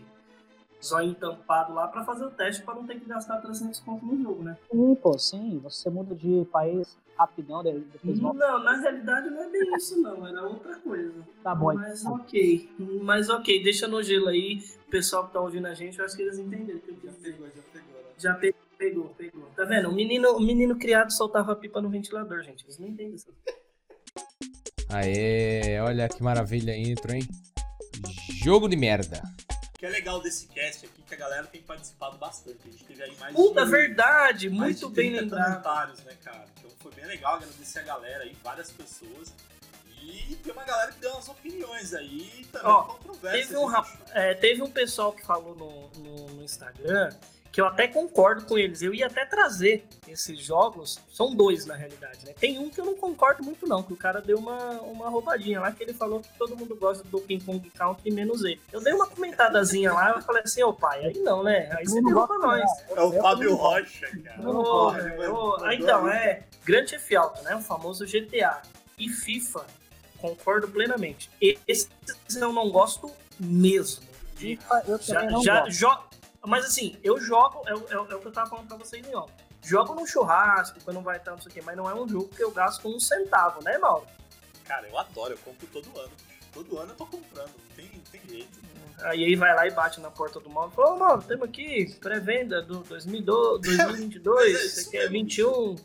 zóio 0.84 1.14
tampado 1.14 1.72
lá 1.75 1.88
pra 1.88 2.04
fazer 2.04 2.25
o 2.25 2.30
teste 2.30 2.62
pra 2.62 2.75
não 2.75 2.86
ter 2.86 2.98
que 3.00 3.06
gastar 3.06 3.38
300 3.40 3.80
conto 3.80 4.04
no 4.06 4.22
jogo, 4.22 4.42
né? 4.42 4.56
Sim, 4.70 4.94
pô, 4.94 5.19
sim. 5.19 5.58
Você 5.62 5.90
muda 5.90 6.14
de 6.14 6.44
país 6.52 6.96
rapidão, 7.19 7.62
daí 7.64 7.81
depois 7.81 8.19
Não, 8.20 8.32
volta. 8.32 8.58
na 8.60 8.76
realidade 8.76 9.29
não 9.31 9.43
é 9.43 9.48
bem 9.50 9.76
isso 9.76 10.00
não, 10.00 10.24
era 10.26 10.43
outra 10.44 10.76
coisa. 10.76 11.26
Tá 11.43 11.55
bom. 11.55 11.74
Mas 11.74 12.00
então. 12.03 12.14
ok, 12.14 12.70
mas 13.03 13.29
ok, 13.29 13.62
deixa 13.62 13.88
no 13.88 14.00
gelo 14.03 14.29
aí, 14.29 14.62
o 14.86 14.91
pessoal 14.91 15.26
que 15.26 15.32
tá 15.32 15.41
ouvindo 15.41 15.67
a 15.67 15.74
gente, 15.74 15.98
eu 15.98 16.05
acho 16.05 16.14
que 16.17 16.22
eles 16.22 16.38
entenderam. 16.38 16.79
quis 16.81 17.00
dizer. 17.00 17.32
já 17.32 17.62
pegou, 17.72 17.93
né? 17.93 18.12
Já 18.17 18.34
pe- 18.34 18.55
pegou, 18.79 19.08
pegou. 19.19 19.43
Tá 19.56 19.64
vendo? 19.64 19.88
O 19.88 19.93
menino, 19.93 20.31
o 20.36 20.41
menino 20.41 20.79
criado 20.79 21.10
soltava 21.12 21.56
pipa 21.56 21.81
no 21.82 21.88
ventilador, 21.91 22.43
gente. 22.43 22.64
Eles 22.64 22.79
não 22.79 22.86
entendem 22.86 23.14
isso. 23.14 23.26
Aê, 24.91 25.81
olha 25.81 26.08
que 26.08 26.22
maravilha 26.22 26.72
a 26.72 26.79
intro, 26.79 27.12
hein? 27.12 27.22
Jogo 28.43 28.69
de 28.69 28.76
merda. 28.76 29.20
O 29.79 29.81
que 29.81 29.87
é 29.87 29.91
legal 29.91 30.20
desse 30.20 30.49
cast 30.49 30.87
aqui 30.87 31.01
é 31.05 31.08
que 31.08 31.15
a 31.15 31.17
galera 31.17 31.47
tem 31.47 31.63
participado 31.63 32.19
bastante. 32.19 32.58
A 32.67 32.70
gente 32.73 32.82
teve 32.82 33.01
aí 33.01 33.17
mais 33.20 33.32
Puta, 33.32 33.65
de, 33.65 33.70
verdade, 33.70 34.51
mais 34.51 34.81
muito 34.82 34.89
bem 34.93 35.11
30 35.13 35.23
lembrado. 35.23 35.47
comentários, 35.63 36.01
né, 36.03 36.17
cara? 36.25 36.44
Então 36.58 36.70
foi 36.81 36.91
bem 36.94 37.06
legal 37.06 37.37
agradecer 37.37 37.79
a 37.79 37.82
galera 37.82 38.25
aí, 38.25 38.37
várias 38.43 38.73
pessoas. 38.73 39.32
E 40.03 40.35
tem 40.43 40.53
uma 40.53 40.65
galera 40.65 40.91
que 40.91 40.99
deu 40.99 41.13
umas 41.13 41.29
opiniões 41.29 41.94
aí 41.94 42.44
também 42.51 42.67
Ó, 42.73 42.94
teve 43.31 43.56
um 43.56 43.67
rap-? 43.67 43.99
É, 44.15 44.35
teve 44.35 44.63
um 44.63 44.70
pessoal 44.70 45.13
que 45.13 45.25
falou 45.25 45.55
no, 45.55 45.89
no- 46.03 46.27
no 46.35 46.43
Instagram 46.43 47.11
que 47.58 47.62
eu 47.62 47.67
até 47.67 47.88
concordo 47.88 48.44
com 48.44 48.56
eles. 48.56 48.82
Eu 48.82 48.94
ia 48.94 49.08
até 49.08 49.24
trazer 49.24 49.84
esses 50.06 50.38
jogos. 50.38 51.00
São 51.12 51.34
dois, 51.34 51.67
na 51.67 51.74
realidade, 51.74 52.24
né? 52.24 52.32
Tem 52.38 52.56
um 52.56 52.70
que 52.70 52.81
eu 52.81 52.84
não 52.84 52.94
concordo 52.94 53.43
muito, 53.43 53.67
não, 53.67 53.82
que 53.82 53.93
o 53.93 53.96
cara 53.96 54.20
deu 54.20 54.38
uma, 54.38 54.81
uma 54.82 55.08
roubadinha 55.08 55.58
lá, 55.60 55.72
que 55.72 55.82
ele 55.82 55.93
falou 55.93 56.20
que 56.20 56.29
todo 56.38 56.56
mundo 56.56 56.77
gosta 56.77 57.03
do 57.03 57.10
Donkey 57.10 57.41
Kong 57.41 57.69
Country 57.70 58.12
menos 58.12 58.44
ele. 58.44 58.60
Eu 58.72 58.81
dei 58.81 58.93
uma 58.93 59.08
comentadazinha 59.08 59.93
lá, 59.93 60.10
eu 60.10 60.22
falei 60.22 60.44
assim, 60.44 60.62
ô 60.62 60.72
pai, 60.72 61.05
aí 61.06 61.19
não, 61.19 61.43
né? 61.43 61.69
Aí 61.72 61.84
você 61.84 62.00
pra 62.00 62.38
nós. 62.38 62.70
É 62.91 63.03
o 63.03 63.12
Fábio 63.20 63.56
Rocha, 63.56 64.06
cara. 64.22 64.41
Ô, 64.41 64.93
mandou 64.93 65.56
ah, 65.65 65.74
então, 65.74 66.08
é 66.08 66.44
Grand 66.65 66.84
Theft 66.84 67.12
Auto, 67.15 67.43
né? 67.43 67.56
O 67.56 67.60
famoso 67.60 68.06
GTA. 68.06 68.62
E 68.96 69.08
FIFA, 69.08 69.67
concordo 70.19 70.69
plenamente. 70.69 71.29
Esse 71.67 71.88
eu 72.36 72.53
não 72.53 72.70
gosto 72.70 73.10
mesmo. 73.36 74.06
De 74.36 74.56
FIFA, 74.56 74.82
eu 74.86 74.98
já, 75.00 75.15
também 75.15 75.31
não 75.32 75.43
já 75.43 75.60
gosto. 75.62 75.72
jo- 75.72 76.07
Mas 76.46 76.64
assim, 76.64 76.96
eu 77.02 77.20
jogo, 77.20 77.62
é, 77.66 77.74
o- 77.74 77.86
é, 77.90 77.94
é 77.94 77.98
o 78.16 78.20
que 78.20 78.26
eu 78.26 78.32
tava 78.32 78.48
falando 78.50 78.68
pra 78.68 78.76
vocês 78.76 79.06
off. 79.14 79.32
Jogo 79.62 79.94
no 79.94 80.06
churrasco, 80.06 80.78
quando 80.84 81.00
vai 81.00 81.16
estar, 81.16 81.32
não 81.32 81.40
sei 81.40 81.50
o 81.50 81.54
quê, 81.54 81.62
mas 81.62 81.76
não 81.76 81.88
é 81.90 81.94
um 81.94 82.08
jogo 82.08 82.28
que 82.28 82.42
eu 82.42 82.50
gasto 82.50 82.88
um 82.88 82.98
centavo, 83.00 83.62
né, 83.64 83.76
Mauro? 83.78 84.06
Cara, 84.64 84.86
eu 84.88 84.96
adoro, 84.98 85.32
eu 85.34 85.38
compro 85.38 85.66
todo 85.66 85.98
ano. 85.98 86.12
Todo 86.52 86.78
ano 86.78 86.92
eu 86.92 86.96
tô 86.96 87.06
comprando, 87.06 87.50
não 87.50 87.76
tem, 87.76 87.90
não 87.92 88.00
tem 88.10 88.20
jeito. 88.28 88.58
Aí 89.02 89.22
ele 89.22 89.36
vai 89.36 89.54
lá 89.54 89.66
e 89.66 89.70
bate 89.70 90.00
na 90.00 90.10
porta 90.10 90.40
do 90.40 90.48
Mauro 90.50 90.70
e 90.72 90.74
fala, 90.76 90.94
ô 90.94 90.98
Mauro, 90.98 91.22
temos 91.22 91.48
aqui 91.48 91.94
pré-venda 92.00 92.62
do 92.62 92.78
2012, 92.84 93.76
2022, 93.76 94.52
Mas 94.52 94.62
é 94.62 94.66
isso 94.66 94.74
você 94.84 94.90
quer 94.90 94.98
mesmo. 95.10 95.12
21. 95.12 95.76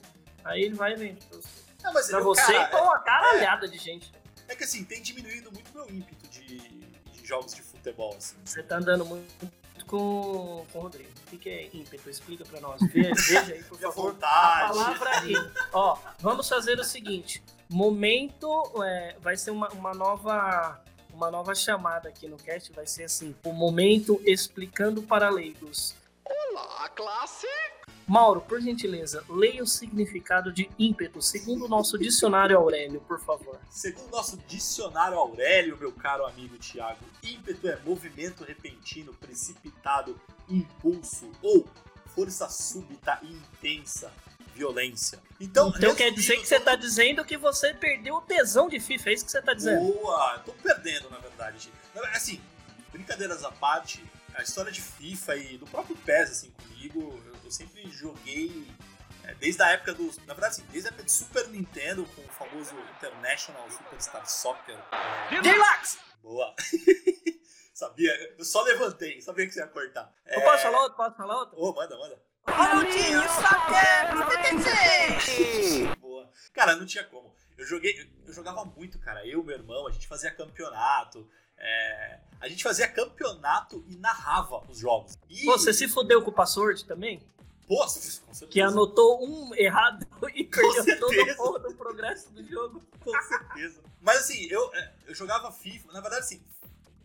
Aí 0.46 0.62
ele 0.64 0.76
vai 0.76 0.94
e 0.94 0.96
vende 0.96 1.26
pra 1.26 1.38
você. 1.38 1.50
Não, 1.84 1.94
mas 1.94 2.08
Pra 2.08 2.20
eu, 2.20 2.24
você 2.24 2.42
cara, 2.54 2.64
e 2.64 2.68
pra 2.68 2.84
uma 2.84 3.00
caralhada 3.00 3.68
de 3.68 3.78
gente. 3.78 4.12
que 4.58 4.64
assim, 4.64 4.84
tem 4.86 5.02
diminuído 5.02 5.52
muito 5.52 5.72
meu 5.74 5.90
ímpeto 5.90 6.28
de, 6.30 6.58
de 6.58 7.26
jogos 7.28 7.54
de 7.54 7.62
futebol, 7.62 8.16
assim. 8.18 8.36
Você 8.46 8.64
tá 8.64 8.78
andando 8.78 9.04
muito 9.06 9.52
com, 9.94 10.66
com 10.74 10.80
o 10.80 10.82
Rodrigo. 10.82 11.10
O 11.32 11.38
que, 11.38 11.48
é 11.50 11.70
ímpeto? 11.72 12.10
Explica 12.10 12.44
pra 12.46 12.60
nós. 12.60 12.82
Ve- 12.82 13.14
Veja 13.14 13.54
aí, 13.54 13.64
por 13.64 13.78
favor. 13.80 14.10
A 14.10 14.12
vontade. 14.14 14.68
palavra 14.74 15.10
aí. 15.20 15.34
Ó, 15.72 15.98
vamos 16.20 16.50
fazer 16.50 16.80
o 16.80 16.84
seguinte. 16.84 17.44
Momento 17.70 18.50
é, 18.84 19.16
vai 19.20 19.38
ser 19.38 19.52
uma, 19.52 19.70
uma 19.70 19.94
nova 19.94 20.82
uma 21.14 21.30
nova 21.30 21.54
chamada 21.54 22.10
aqui 22.10 22.28
no 22.28 22.38
cast, 22.38 22.72
vai 22.72 22.88
ser 22.88 23.04
assim, 23.04 23.36
o 23.46 23.54
momento 23.54 24.20
explicando 24.26 25.04
para 25.04 25.30
leigos. 25.30 25.96
Olá, 26.26 26.90
classe! 26.90 27.46
Mauro, 28.08 28.42
por 28.42 28.60
gentileza, 28.62 29.24
leia 29.30 29.64
o 29.64 29.68
significado 29.68 30.52
de 30.52 30.70
ímpeto 30.78 31.22
segundo 31.22 31.66
o 31.66 31.68
nosso 31.68 31.98
dicionário 31.98 32.58
Aurélio, 32.58 33.00
por 33.02 33.20
favor. 33.20 33.60
Segundo 33.70 34.12
nosso 34.12 34.38
dicionário 34.48 35.18
Aurélio, 35.18 35.78
meu 35.78 35.92
caro 35.92 36.26
amigo 36.26 36.58
Tiago, 36.58 37.06
ímpeto 37.24 37.68
é 37.68 37.78
movimento 37.86 38.44
repentino, 38.44 39.14
precipitado, 39.14 40.20
impulso 40.50 41.32
ou 41.42 41.66
força 42.14 42.50
súbita 42.50 43.20
e 43.24 43.32
intensa, 43.32 44.12
violência. 44.54 45.20
Então, 45.40 45.74
Então 45.76 45.96
quer 45.96 46.12
dizer 46.12 46.38
que 46.38 46.46
você 46.48 46.56
resumindo 46.56 46.66
tá 46.66 46.76
dizendo 46.76 47.26
que 47.26 47.38
você 47.38 47.74
perdeu 47.74 48.16
o 48.16 48.22
tesão 48.22 48.70
de 48.70 48.80
FIFA, 48.80 49.10
é 49.10 49.14
isso 49.14 49.26
que 49.26 49.32
você 49.32 49.42
tá 49.42 49.54
dizendo? 49.54 49.94
Boa! 49.94 50.40
Tô 50.46 50.52
perdendo, 50.54 51.10
na 51.10 51.18
verdade. 51.18 51.58
gente. 51.60 52.08
Assim, 52.16 52.42
brincadeiras 52.92 53.44
à 53.44 53.52
parte, 53.52 54.04
a 54.36 54.44
história 54.44 54.72
de 54.72 54.82
FIFA 54.82 55.36
e 55.38 55.58
do 55.58 55.66
próprio 55.66 55.96
PES, 55.98 56.30
assim, 56.30 56.52
comigo, 56.52 57.20
sempre 57.54 57.90
joguei 57.92 58.68
é, 59.24 59.34
desde 59.36 59.62
a 59.62 59.70
época 59.70 59.94
do. 59.94 60.06
Na 60.26 60.34
verdade, 60.34 60.56
assim, 60.56 60.66
desde 60.72 60.88
a 60.88 60.92
época 60.92 61.04
de 61.04 61.12
Super 61.12 61.48
Nintendo, 61.50 62.06
com 62.16 62.22
o 62.22 62.28
famoso 62.30 62.76
International 62.98 63.70
Superstar 63.70 64.28
Soccer. 64.28 64.78
É, 65.32 65.40
Relax! 65.42 66.00
boa! 66.22 66.54
sabia, 67.74 68.36
eu 68.38 68.46
só 68.46 68.62
levantei, 68.64 69.22
sabia 69.22 69.46
que 69.46 69.54
você 69.54 69.60
ia 69.60 69.68
cortar. 69.68 70.12
É, 70.26 70.38
Eu 70.38 70.42
posso 70.42 70.64
falar 70.64 70.82
outro? 70.82 70.98
Posso 70.98 71.16
falar 71.18 71.38
outro? 71.40 71.60
Ô, 71.60 71.74
manda, 71.74 71.98
manda. 71.98 72.22
Boa. 76.00 76.30
Cara, 76.54 76.76
não 76.76 76.86
tinha 76.86 77.04
como. 77.06 77.34
Eu 77.58 77.66
joguei, 77.66 78.10
eu 78.26 78.34
jogava 78.34 78.66
muito, 78.66 79.00
cara. 79.00 79.26
Eu 79.26 79.42
e 79.42 79.46
meu 79.46 79.56
irmão, 79.56 79.88
a 79.88 79.92
gente 79.92 80.08
fazia 80.08 80.30
campeonato. 80.32 81.30
é, 81.58 82.20
a 82.42 82.48
gente 82.50 82.62
fazia 82.64 82.88
campeonato 82.90 83.86
e 83.88 83.96
narrava 83.96 84.62
os 84.70 84.78
jogos. 84.80 85.18
E, 85.30 85.46
Pô, 85.46 85.54
Você 85.58 85.72
se 85.72 85.88
fudeu 85.88 86.22
com 86.22 86.32
o 86.32 86.34
password 86.34 86.84
também? 86.86 87.22
Que 88.50 88.62
anotou 88.62 89.26
um 89.26 89.56
errado 89.56 90.08
e 90.34 90.44
perdeu 90.44 91.36
todo 91.36 91.70
o 91.70 91.76
progresso 91.76 92.32
do 92.32 92.44
jogo. 92.44 92.82
Com 93.00 93.22
certeza. 93.22 93.82
Mas 94.02 94.18
assim, 94.22 94.48
eu, 94.50 94.74
é, 94.74 94.94
eu 95.08 95.16
jogava 95.16 95.52
FIFA, 95.52 95.94
na 95.94 96.02
verdade 96.02 96.24
assim, 96.24 96.42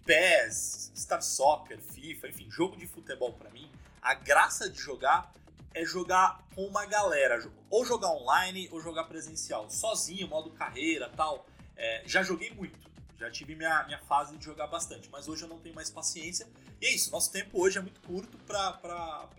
PES, 0.04 0.92
Star 0.96 1.22
Soccer, 1.22 1.78
FIFA, 1.78 2.28
enfim, 2.28 2.50
jogo 2.50 2.76
de 2.76 2.86
futebol 2.86 3.32
pra 3.34 3.50
mim, 3.50 3.70
a 4.00 4.14
graça 4.14 4.68
de 4.68 4.78
jogar 4.78 5.32
é 5.74 5.84
jogar 5.84 6.44
com 6.54 6.64
uma 6.64 6.86
galera, 6.86 7.46
ou 7.70 7.84
jogar 7.84 8.08
online 8.08 8.68
ou 8.72 8.80
jogar 8.80 9.04
presencial, 9.04 9.70
sozinho, 9.70 10.26
modo 10.26 10.50
carreira 10.50 11.08
tal. 11.14 11.46
É, 11.76 12.02
já 12.06 12.22
joguei 12.22 12.50
muito, 12.50 12.78
já 13.18 13.30
tive 13.30 13.54
minha, 13.54 13.84
minha 13.84 13.98
fase 13.98 14.36
de 14.36 14.44
jogar 14.44 14.66
bastante, 14.66 15.08
mas 15.12 15.28
hoje 15.28 15.42
eu 15.42 15.48
não 15.48 15.58
tenho 15.58 15.74
mais 15.74 15.90
paciência. 15.90 16.48
E 16.80 16.86
é 16.86 16.94
isso, 16.94 17.10
nosso 17.12 17.30
tempo 17.30 17.60
hoje 17.60 17.78
é 17.78 17.80
muito 17.80 18.00
curto 18.00 18.36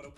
eu 0.07 0.13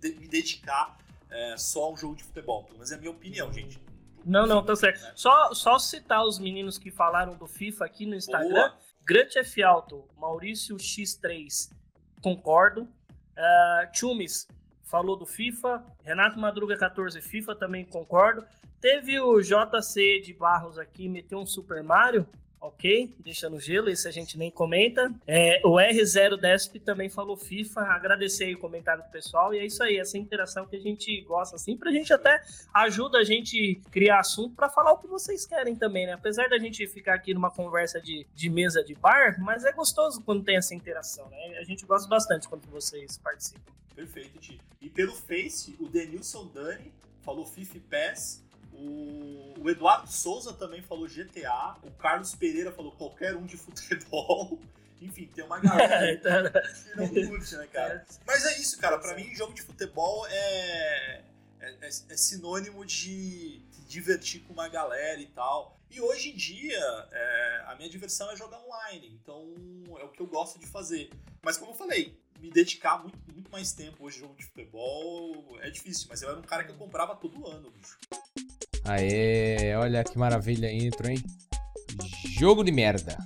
de- 0.00 0.14
me 0.14 0.28
dedicar 0.28 0.98
é, 1.30 1.56
só 1.56 1.84
a 1.84 1.92
um 1.92 1.96
jogo 1.96 2.16
de 2.16 2.24
futebol. 2.24 2.68
Menos 2.72 2.90
é 2.90 2.94
a 2.94 2.98
minha 2.98 3.10
opinião, 3.10 3.52
gente. 3.52 3.80
Não, 4.24 4.46
não, 4.46 4.64
tá 4.64 4.76
certo. 4.76 5.00
Né? 5.02 5.12
Só, 5.14 5.54
só 5.54 5.78
citar 5.78 6.24
os 6.24 6.38
meninos 6.38 6.78
que 6.78 6.90
falaram 6.90 7.34
do 7.36 7.46
FIFA 7.46 7.84
aqui 7.86 8.04
no 8.04 8.14
Instagram. 8.14 8.50
Boa. 8.50 8.78
Grant 9.04 9.36
F. 9.36 9.62
Alto, 9.62 10.04
Maurício 10.16 10.76
X3, 10.76 11.70
concordo. 12.22 12.82
Uh, 12.82 14.50
falou 14.84 15.16
do 15.16 15.24
FIFA. 15.24 15.82
Renato 16.04 16.38
Madruga 16.38 16.76
14, 16.76 17.20
FIFA, 17.22 17.54
também 17.54 17.84
concordo. 17.84 18.44
Teve 18.80 19.20
o 19.20 19.40
JC 19.40 20.20
de 20.20 20.32
Barros 20.34 20.78
aqui, 20.78 21.08
meteu 21.08 21.38
um 21.38 21.46
Super 21.46 21.82
Mario. 21.82 22.26
Ok, 22.60 23.14
deixa 23.20 23.48
no 23.48 23.58
gelo, 23.58 23.88
esse 23.88 24.06
a 24.06 24.10
gente 24.10 24.36
nem 24.36 24.50
comenta. 24.50 25.10
É, 25.26 25.62
o 25.64 25.76
R0 25.76 26.38
Desp 26.38 26.76
também 26.80 27.08
falou 27.08 27.34
FIFA. 27.34 27.80
Agradecer 27.80 28.44
aí 28.44 28.54
o 28.54 28.58
comentário 28.58 29.02
do 29.02 29.08
pessoal. 29.08 29.54
E 29.54 29.58
é 29.58 29.64
isso 29.64 29.82
aí, 29.82 29.96
essa 29.96 30.18
interação 30.18 30.66
que 30.66 30.76
a 30.76 30.80
gente 30.80 31.22
gosta, 31.22 31.56
assim, 31.56 31.74
pra 31.74 31.90
gente 31.90 32.12
até 32.12 32.42
ajuda 32.74 33.16
a 33.16 33.24
gente 33.24 33.80
criar 33.90 34.20
assunto 34.20 34.54
pra 34.54 34.68
falar 34.68 34.92
o 34.92 34.98
que 34.98 35.06
vocês 35.06 35.46
querem 35.46 35.74
também, 35.74 36.04
né? 36.04 36.12
Apesar 36.12 36.50
da 36.50 36.58
gente 36.58 36.86
ficar 36.86 37.14
aqui 37.14 37.32
numa 37.32 37.50
conversa 37.50 37.98
de, 37.98 38.26
de 38.34 38.50
mesa 38.50 38.84
de 38.84 38.94
bar, 38.94 39.36
mas 39.40 39.64
é 39.64 39.72
gostoso 39.72 40.20
quando 40.20 40.44
tem 40.44 40.58
essa 40.58 40.74
interação, 40.74 41.30
né? 41.30 41.58
A 41.58 41.64
gente 41.64 41.86
gosta 41.86 42.06
bastante 42.08 42.46
quando 42.46 42.66
vocês 42.66 43.16
participam. 43.16 43.72
Perfeito, 43.94 44.38
Ti. 44.38 44.60
E 44.82 44.90
pelo 44.90 45.12
Face, 45.12 45.76
o 45.80 45.88
Denilson 45.88 46.46
Dani 46.52 46.92
falou 47.22 47.46
FIFA 47.46 47.78
PES. 47.88 48.49
O, 48.80 49.54
o 49.62 49.70
Eduardo 49.70 50.10
Souza 50.10 50.52
também 50.54 50.80
falou 50.82 51.06
GTA. 51.06 51.76
O 51.82 51.90
Carlos 51.92 52.34
Pereira 52.34 52.72
falou 52.72 52.92
qualquer 52.92 53.36
um 53.36 53.44
de 53.44 53.56
futebol. 53.56 54.58
Enfim, 55.00 55.26
tem 55.34 55.44
uma 55.44 55.58
galera 55.60 55.98
aí 56.04 56.18
que 56.18 56.96
não 56.96 57.08
curte, 57.28 57.56
né, 57.56 57.66
cara? 57.68 58.04
Mas 58.26 58.44
é 58.44 58.58
isso, 58.58 58.78
cara. 58.78 58.98
Pra 58.98 59.14
mim, 59.14 59.34
jogo 59.34 59.54
de 59.54 59.62
futebol 59.62 60.26
é, 60.26 61.22
é, 61.60 61.70
é- 61.80 61.86
é 61.88 62.16
sinônimo 62.16 62.84
de 62.84 63.62
se 63.70 63.82
divertir 63.88 64.40
com 64.42 64.52
uma 64.52 64.68
galera 64.68 65.20
e 65.20 65.26
tal. 65.26 65.78
E 65.90 66.00
hoje 66.00 66.30
em 66.30 66.36
dia, 66.36 66.78
é, 67.10 67.64
a 67.66 67.74
minha 67.76 67.88
diversão 67.88 68.30
é 68.30 68.36
jogar 68.36 68.60
online. 68.60 69.18
Então, 69.22 69.52
é 69.98 70.04
o 70.04 70.08
que 70.08 70.20
eu 70.20 70.26
gosto 70.26 70.58
de 70.58 70.66
fazer. 70.66 71.10
Mas 71.42 71.56
como 71.56 71.72
eu 71.72 71.76
falei, 71.76 72.16
me 72.38 72.50
dedicar 72.50 72.98
muito, 73.02 73.18
muito 73.32 73.50
mais 73.50 73.72
tempo 73.72 74.04
hoje 74.04 74.20
jogo 74.20 74.34
de 74.36 74.44
futebol 74.44 75.58
é 75.62 75.70
difícil. 75.70 76.06
Mas 76.10 76.20
eu 76.22 76.28
era 76.30 76.38
um 76.38 76.42
cara 76.42 76.62
que 76.64 76.70
eu 76.70 76.76
comprava 76.76 77.16
todo 77.16 77.46
ano, 77.48 77.70
bicho. 77.70 77.98
Aê, 78.94 79.76
olha 79.76 80.02
que 80.02 80.18
maravilha 80.18 80.68
a 80.68 80.72
intro, 80.72 81.08
hein? 81.08 81.18
Jogo 82.36 82.64
de 82.64 82.72
merda. 82.72 83.16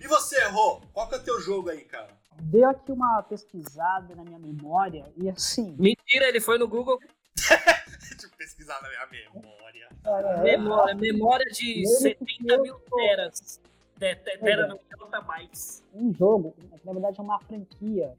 E 0.00 0.06
você, 0.06 0.40
Rô? 0.44 0.80
Qual 0.92 1.08
que 1.08 1.16
é 1.16 1.18
o 1.18 1.22
teu 1.24 1.40
jogo 1.40 1.70
aí, 1.70 1.80
cara? 1.80 2.06
Deu 2.40 2.68
aqui 2.70 2.92
uma 2.92 3.20
pesquisada 3.24 4.14
na 4.14 4.22
minha 4.22 4.38
memória 4.38 5.04
e 5.16 5.28
assim. 5.28 5.74
Mentira, 5.76 6.28
ele 6.28 6.40
foi 6.40 6.56
no 6.56 6.68
Google. 6.68 7.00
Deixa 7.36 8.26
eu 8.26 8.30
pesquisar 8.38 8.80
na 8.80 8.88
minha 8.90 9.24
memória. 9.34 9.88
é, 10.04 10.42
Memória, 10.56 10.94
memória 10.94 11.46
de 11.46 11.78
Ele 11.80 11.86
70 11.88 12.58
mil 12.58 12.78
teras. 12.94 13.60
Te- 13.98 14.14
te- 14.14 14.38
Tera 14.38 14.68
não, 14.68 14.78
terabytes. 15.10 15.82
um 15.92 16.14
jogo, 16.14 16.54
que 16.56 16.86
na 16.86 16.92
verdade 16.92 17.18
é 17.18 17.22
uma 17.22 17.40
franquia. 17.40 18.14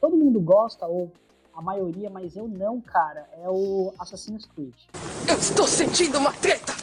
Todo 0.00 0.16
mundo 0.16 0.40
gosta, 0.40 0.86
ou 0.86 1.12
a 1.56 1.62
maioria, 1.62 2.10
mas 2.10 2.36
eu 2.36 2.46
não, 2.46 2.80
cara. 2.80 3.26
É 3.32 3.48
o 3.48 3.92
Assassin's 3.98 4.44
Creed. 4.44 4.74
Eu 5.26 5.38
estou 5.38 5.66
sentindo 5.66 6.18
uma 6.18 6.32
treta! 6.34 6.74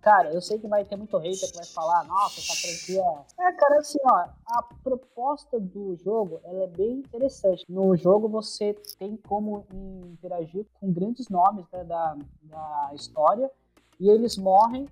Cara, 0.00 0.32
eu 0.32 0.40
sei 0.40 0.56
que 0.58 0.68
vai 0.68 0.84
ter 0.84 0.96
muito 0.96 1.18
hater 1.18 1.50
que 1.50 1.56
vai 1.56 1.66
falar, 1.66 2.04
nossa, 2.04 2.38
essa 2.38 2.54
franquia. 2.54 3.02
É, 3.40 3.52
cara, 3.52 3.80
assim, 3.80 3.98
ó, 4.04 4.28
a 4.46 4.62
proposta 4.82 5.58
do 5.58 5.96
jogo 5.96 6.40
ela 6.44 6.62
é 6.62 6.68
bem 6.68 6.98
interessante. 6.98 7.64
No 7.68 7.96
jogo 7.96 8.28
você 8.28 8.72
tem 9.00 9.16
como 9.16 9.66
interagir 10.04 10.64
com 10.80 10.92
grandes 10.92 11.28
nomes 11.28 11.66
né, 11.72 11.82
da, 11.82 12.16
da 12.44 12.90
história 12.94 13.50
e 13.98 14.08
eles 14.08 14.36
morrem 14.36 14.88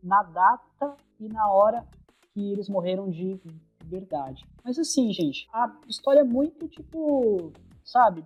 na 0.00 0.22
data 0.22 0.94
e 1.18 1.28
na 1.28 1.50
hora 1.50 1.84
que 2.32 2.52
eles 2.52 2.68
morreram 2.68 3.10
de 3.10 3.40
verdade. 3.92 4.44
Mas 4.64 4.78
assim, 4.78 5.12
gente, 5.12 5.46
a 5.52 5.70
história 5.88 6.20
é 6.20 6.24
muito 6.24 6.66
tipo, 6.68 7.52
sabe? 7.84 8.24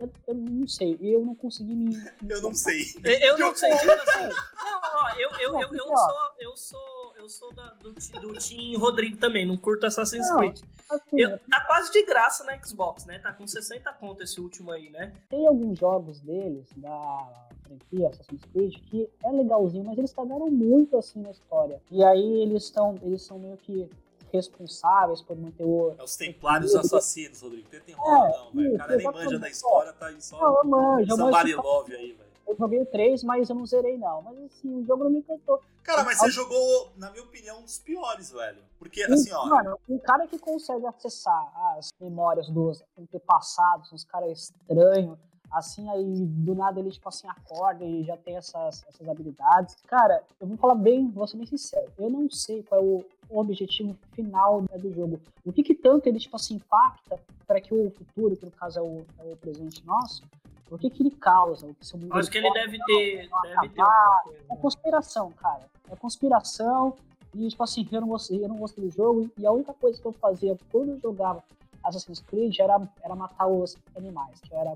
Eu, 0.00 0.10
eu 0.26 0.34
não 0.34 0.66
sei, 0.66 0.98
eu 1.00 1.24
não 1.24 1.34
consegui 1.34 1.74
me. 1.76 1.94
Eu 2.28 2.42
não 2.42 2.52
sei. 2.52 2.82
Eu, 3.04 3.12
eu 3.20 3.38
não 3.38 3.54
sei, 3.54 3.70
tipo 3.76 3.92
assim. 3.92 4.34
Não, 4.92 5.00
ó, 5.04 5.08
eu, 5.16 5.30
eu, 5.40 5.60
eu, 5.60 5.74
eu 5.74 5.86
sou, 5.86 6.14
eu 6.38 6.56
sou, 6.56 7.14
eu 7.16 7.28
sou 7.28 7.52
da- 7.54 7.72
do, 7.74 7.92
do 7.92 8.32
Team 8.38 8.78
Rodrigo 8.80 9.16
também, 9.16 9.46
não 9.46 9.56
curto 9.56 9.86
Assassin's 9.86 10.28
Não. 10.28 10.36
Creed. 10.38 10.60
Assim, 10.90 11.20
Eu- 11.20 11.38
tá 11.38 11.64
quase 11.66 11.90
de 11.92 12.04
graça 12.04 12.44
na 12.44 12.58
Xbox, 12.62 13.06
né? 13.06 13.18
Tá 13.20 13.32
com 13.32 13.46
60 13.46 13.90
conto 13.94 14.22
esse 14.22 14.40
último 14.40 14.70
aí, 14.70 14.90
né? 14.90 15.12
tem 15.30 15.46
alguns 15.46 15.78
jogos 15.78 16.20
deles, 16.20 16.66
da 16.76 17.48
franquia 17.62 18.08
Assassin's 18.08 18.42
Creed, 18.52 18.74
que 18.90 19.08
é 19.24 19.30
legalzinho, 19.30 19.84
mas 19.84 19.96
eles 19.98 20.12
cagaram 20.12 20.50
muito 20.50 20.96
assim 20.96 21.20
na 21.22 21.30
história. 21.30 21.80
E 21.90 22.04
aí 22.04 22.42
eles 22.42 22.64
estão, 22.64 22.98
eles 23.02 23.22
são 23.22 23.38
meio 23.38 23.56
que 23.56 23.88
responsáveis 24.32 25.20
por 25.22 25.36
manter 25.36 25.64
o. 25.64 25.94
É 25.98 26.02
os 26.02 26.16
Templários 26.16 26.74
Assassinos, 26.74 27.40
Rodrigo. 27.40 27.68
Tenta 27.68 27.90
enrolar, 27.90 28.30
não, 28.30 28.52
velho. 28.52 28.74
O 28.74 28.78
cara 28.78 28.96
nem 28.96 29.06
manja 29.06 29.38
da 29.38 29.48
história, 29.48 29.92
tá 29.92 30.06
aí 30.06 30.20
só. 30.20 30.64
Não, 30.64 31.00
eu 31.00 31.06
Somebody 31.06 31.54
love 31.54 31.94
aí, 31.94 32.12
velho. 32.12 32.32
Eu 32.46 32.56
joguei 32.56 32.82
o 32.82 32.86
3, 32.86 33.22
mas 33.24 33.48
eu 33.48 33.56
não 33.56 33.64
zerei 33.64 33.96
não. 33.96 34.20
Mas 34.22 34.36
assim, 34.44 34.82
o 34.82 34.84
jogo 34.84 35.04
não 35.04 35.10
me 35.10 35.18
encantou. 35.18 35.60
Cara, 35.82 36.04
mas 36.04 36.18
você 36.18 36.30
jogou, 36.30 36.92
na 36.96 37.10
minha 37.10 37.22
opinião, 37.22 37.60
um 37.60 37.62
dos 37.62 37.78
piores, 37.78 38.30
velho. 38.30 38.62
Porque, 38.78 39.02
assim, 39.02 39.32
ó. 39.32 39.46
Mano, 39.46 39.78
um 39.88 39.98
cara 39.98 40.26
que 40.26 40.38
consegue 40.38 40.86
acessar 40.86 41.52
as 41.76 41.92
memórias 42.00 42.48
dos 42.50 42.82
antepassados, 42.98 43.92
uns 43.92 44.04
caras 44.04 44.38
estranhos, 44.38 45.18
Assim, 45.52 45.86
aí 45.90 46.26
do 46.26 46.54
nada 46.54 46.80
ele, 46.80 46.90
tipo 46.90 47.06
assim, 47.06 47.28
acorda 47.28 47.84
e 47.84 48.02
já 48.04 48.16
tem 48.16 48.36
essas, 48.36 48.82
essas 48.88 49.06
habilidades. 49.06 49.76
Cara, 49.86 50.24
eu 50.40 50.46
vou 50.46 50.56
falar 50.56 50.74
bem, 50.74 51.10
vou 51.10 51.26
ser 51.26 51.36
bem 51.36 51.44
sincero. 51.44 51.92
Eu 51.98 52.08
não 52.08 52.30
sei 52.30 52.62
qual 52.62 52.80
é 52.80 52.84
o 52.84 53.04
objetivo 53.38 53.96
final 54.12 54.62
né, 54.62 54.78
do 54.78 54.92
jogo. 54.92 55.20
O 55.44 55.52
que, 55.52 55.62
que 55.62 55.74
tanto 55.74 56.08
ele, 56.08 56.18
tipo 56.18 56.36
assim, 56.36 56.54
impacta 56.54 57.18
para 57.46 57.60
que 57.60 57.74
o 57.74 57.90
futuro, 57.90 58.36
que 58.36 58.44
no 58.44 58.50
caso 58.52 58.78
é 58.78 58.82
o, 58.82 59.04
é 59.18 59.32
o 59.32 59.36
presente 59.36 59.84
nosso, 59.86 60.22
o 60.70 60.78
que, 60.78 60.88
que 60.88 61.02
ele 61.02 61.10
causa? 61.10 61.66
O 61.66 61.74
que 61.74 61.86
seu 61.86 61.98
mundo 61.98 62.14
Acho 62.14 62.30
que 62.30 62.38
ele 62.38 62.50
deve 62.52 62.78
ter. 62.84 63.28
Deve 63.42 63.68
ter 63.68 63.80
acabar. 63.80 64.22
coisa. 64.24 64.38
É 64.50 64.56
conspiração, 64.56 65.32
cara. 65.32 65.66
É 65.90 65.96
conspiração. 65.96 66.96
E, 67.34 67.48
tipo 67.48 67.62
assim, 67.62 67.86
eu 67.90 68.00
não 68.00 68.08
gostei, 68.08 68.42
eu 68.42 68.48
não 68.48 68.56
gostei 68.56 68.84
do 68.84 68.90
jogo. 68.90 69.30
E 69.36 69.46
a 69.46 69.52
única 69.52 69.74
coisa 69.74 70.00
que 70.00 70.06
eu 70.06 70.12
fazia 70.12 70.56
quando 70.70 70.92
eu 70.92 71.00
jogava 71.00 71.44
Assassin's 71.84 72.20
Creed 72.20 72.58
era, 72.58 72.80
era 73.02 73.14
matar 73.14 73.46
os 73.46 73.76
animais, 73.96 74.40
que 74.40 74.52
eu 74.52 74.58
era. 74.58 74.74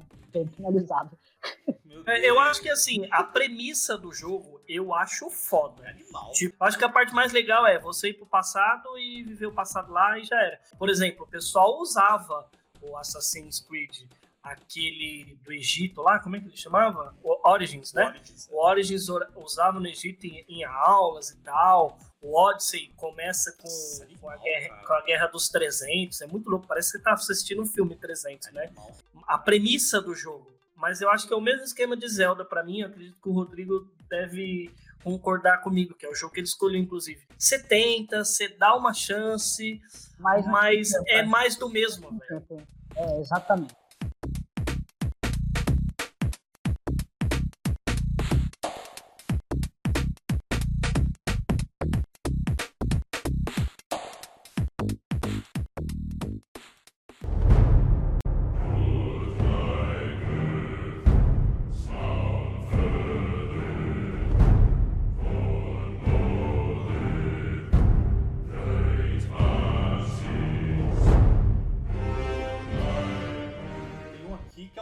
Meu 1.84 2.02
É, 2.06 2.28
Eu 2.28 2.38
acho 2.38 2.60
que 2.60 2.68
assim, 2.68 3.06
a 3.10 3.24
premissa 3.24 3.96
do 3.96 4.12
jogo 4.12 4.55
eu 4.68 4.94
acho 4.94 5.26
É 5.26 5.30
foda. 5.30 5.88
animal. 5.88 6.32
Tipo, 6.32 6.62
acho 6.64 6.78
que 6.78 6.84
a 6.84 6.88
parte 6.88 7.14
mais 7.14 7.32
legal 7.32 7.66
é 7.66 7.78
você 7.78 8.08
ir 8.10 8.14
pro 8.14 8.26
passado 8.26 8.98
e 8.98 9.22
viver 9.22 9.46
o 9.46 9.52
passado 9.52 9.92
lá 9.92 10.18
e 10.18 10.24
já 10.24 10.40
era. 10.40 10.60
Por 10.78 10.88
exemplo, 10.88 11.24
o 11.24 11.28
pessoal 11.28 11.78
usava 11.80 12.48
o 12.80 12.96
Assassin's 12.96 13.60
Creed, 13.60 14.02
aquele 14.42 15.36
do 15.42 15.52
Egito 15.52 16.00
lá, 16.02 16.18
como 16.20 16.36
é 16.36 16.40
que 16.40 16.46
ele 16.46 16.56
chamava? 16.56 17.14
O 17.22 17.48
Origins, 17.48 17.92
né? 17.92 18.06
Origins. 18.06 18.48
O 18.50 18.56
Origins 18.64 19.06
usava 19.36 19.80
no 19.80 19.86
Egito 19.88 20.24
em, 20.26 20.44
em 20.48 20.64
aulas 20.64 21.30
e 21.30 21.36
tal. 21.38 21.98
O 22.22 22.36
Odyssey 22.36 22.92
começa 22.96 23.52
com, 23.52 23.68
Nossa, 23.68 24.06
com, 24.20 24.28
a 24.30 24.36
guerra, 24.36 24.76
com 24.84 24.92
a 24.94 25.00
Guerra 25.02 25.26
dos 25.28 25.48
300. 25.48 26.20
É 26.22 26.26
muito 26.26 26.48
louco, 26.48 26.66
parece 26.66 26.92
que 26.92 26.98
você 26.98 27.04
tá 27.04 27.12
assistindo 27.12 27.62
um 27.62 27.66
filme 27.66 27.94
300, 27.96 28.52
né? 28.52 28.64
Animal. 28.64 28.96
a 29.26 29.38
premissa 29.38 30.00
do 30.00 30.14
jogo. 30.14 30.50
Mas 30.74 31.00
eu 31.00 31.08
acho 31.10 31.26
que 31.26 31.32
é 31.32 31.36
o 31.36 31.40
mesmo 31.40 31.64
esquema 31.64 31.96
de 31.96 32.06
Zelda 32.08 32.44
pra 32.44 32.62
mim. 32.62 32.80
Eu 32.80 32.88
acredito 32.88 33.20
que 33.20 33.28
o 33.28 33.32
Rodrigo 33.32 33.88
deve 34.08 34.70
concordar 35.02 35.58
comigo, 35.58 35.94
que 35.94 36.04
é 36.04 36.08
o 36.08 36.14
jogo 36.14 36.32
que 36.34 36.40
ele 36.40 36.46
escolheu, 36.46 36.80
inclusive. 36.80 37.20
Você 37.38 37.62
tenta, 37.62 38.24
você 38.24 38.48
dá 38.48 38.74
uma 38.74 38.92
chance, 38.92 39.80
Mas, 40.18 40.44
mas 40.46 40.92
é 41.06 41.22
mais 41.22 41.56
do 41.56 41.68
mesmo, 41.68 42.10
velho. 42.18 42.66
É, 42.96 43.20
exatamente. 43.20 43.74